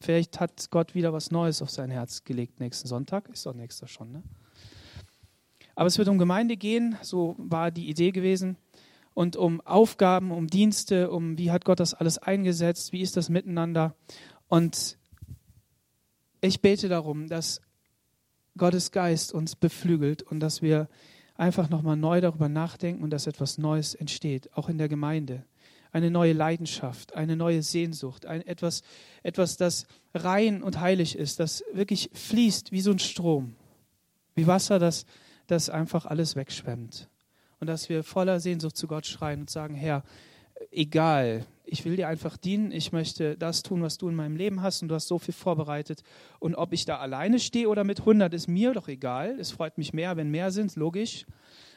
vielleicht 0.00 0.40
hat 0.40 0.70
Gott 0.70 0.94
wieder 0.94 1.12
was 1.12 1.30
Neues 1.30 1.62
auf 1.62 1.70
sein 1.70 1.90
Herz 1.90 2.24
gelegt 2.24 2.60
nächsten 2.60 2.88
Sonntag. 2.88 3.28
Ist 3.28 3.46
doch 3.46 3.54
nächster 3.54 3.86
schon, 3.86 4.12
ne? 4.12 4.22
Aber 5.76 5.86
es 5.86 5.98
wird 5.98 6.08
um 6.08 6.16
Gemeinde 6.16 6.56
gehen, 6.56 6.96
so 7.02 7.36
war 7.38 7.70
die 7.70 7.90
Idee 7.90 8.10
gewesen, 8.10 8.56
und 9.12 9.36
um 9.36 9.60
Aufgaben, 9.62 10.30
um 10.30 10.46
Dienste, 10.46 11.10
um 11.10 11.38
wie 11.38 11.50
hat 11.50 11.64
Gott 11.64 11.80
das 11.80 11.94
alles 11.94 12.18
eingesetzt, 12.18 12.92
wie 12.92 13.00
ist 13.00 13.16
das 13.16 13.28
miteinander. 13.28 13.94
Und 14.48 14.98
ich 16.40 16.60
bete 16.60 16.88
darum, 16.88 17.26
dass 17.26 17.60
Gottes 18.56 18.90
Geist 18.90 19.32
uns 19.32 19.56
beflügelt 19.56 20.22
und 20.22 20.40
dass 20.40 20.62
wir 20.62 20.88
einfach 21.34 21.68
nochmal 21.68 21.96
neu 21.96 22.20
darüber 22.20 22.48
nachdenken 22.48 23.02
und 23.02 23.10
dass 23.10 23.26
etwas 23.26 23.58
Neues 23.58 23.94
entsteht, 23.94 24.50
auch 24.54 24.68
in 24.68 24.78
der 24.78 24.88
Gemeinde. 24.88 25.44
Eine 25.92 26.10
neue 26.10 26.32
Leidenschaft, 26.32 27.14
eine 27.14 27.36
neue 27.36 27.62
Sehnsucht, 27.62 28.26
ein, 28.26 28.46
etwas, 28.46 28.82
etwas, 29.22 29.56
das 29.56 29.86
rein 30.14 30.62
und 30.62 30.80
heilig 30.80 31.16
ist, 31.16 31.40
das 31.40 31.64
wirklich 31.72 32.10
fließt 32.12 32.72
wie 32.72 32.80
so 32.80 32.90
ein 32.90 32.98
Strom, 32.98 33.54
wie 34.34 34.46
Wasser, 34.46 34.78
das 34.78 35.06
das 35.46 35.70
einfach 35.70 36.06
alles 36.06 36.36
wegschwemmt. 36.36 37.08
Und 37.60 37.68
dass 37.68 37.88
wir 37.88 38.04
voller 38.04 38.40
Sehnsucht 38.40 38.76
zu 38.76 38.86
Gott 38.86 39.06
schreien 39.06 39.40
und 39.40 39.50
sagen, 39.50 39.74
Herr, 39.74 40.02
egal, 40.70 41.46
ich 41.66 41.84
will 41.84 41.96
dir 41.96 42.08
einfach 42.08 42.36
dienen, 42.36 42.70
ich 42.70 42.92
möchte 42.92 43.36
das 43.36 43.62
tun, 43.62 43.82
was 43.82 43.98
du 43.98 44.08
in 44.08 44.14
meinem 44.14 44.36
Leben 44.36 44.62
hast 44.62 44.82
und 44.82 44.88
du 44.88 44.94
hast 44.94 45.08
so 45.08 45.18
viel 45.18 45.34
vorbereitet. 45.34 46.02
Und 46.38 46.54
ob 46.54 46.72
ich 46.72 46.84
da 46.84 46.98
alleine 46.98 47.38
stehe 47.38 47.68
oder 47.68 47.84
mit 47.84 48.00
100, 48.00 48.32
ist 48.34 48.48
mir 48.48 48.72
doch 48.72 48.88
egal. 48.88 49.38
Es 49.38 49.50
freut 49.50 49.76
mich 49.76 49.92
mehr, 49.92 50.16
wenn 50.16 50.30
mehr 50.30 50.50
sind, 50.50 50.74
logisch. 50.76 51.26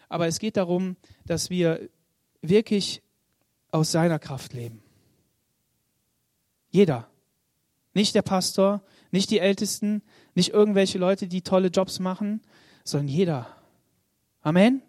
Aber 0.08 0.28
es 0.28 0.40
geht 0.40 0.58
darum, 0.58 0.96
dass 1.26 1.50
wir 1.50 1.90
wirklich 2.42 3.02
aus 3.72 3.92
seiner 3.92 4.20
Kraft 4.20 4.54
leben. 4.54 4.82
Jeder. 6.70 7.08
Nicht 7.94 8.16
der 8.16 8.22
Pastor, 8.22 8.84
nicht 9.12 9.32
die 9.32 9.40
Ältesten, 9.40 10.04
nicht 10.36 10.50
irgendwelche 10.54 11.00
Leute, 11.00 11.28
die 11.28 11.42
tolle 11.42 11.70
Jobs 11.70 12.00
machen, 12.00 12.42
sondern 12.84 13.08
jeder 13.08 13.48
Amen? 14.42 14.82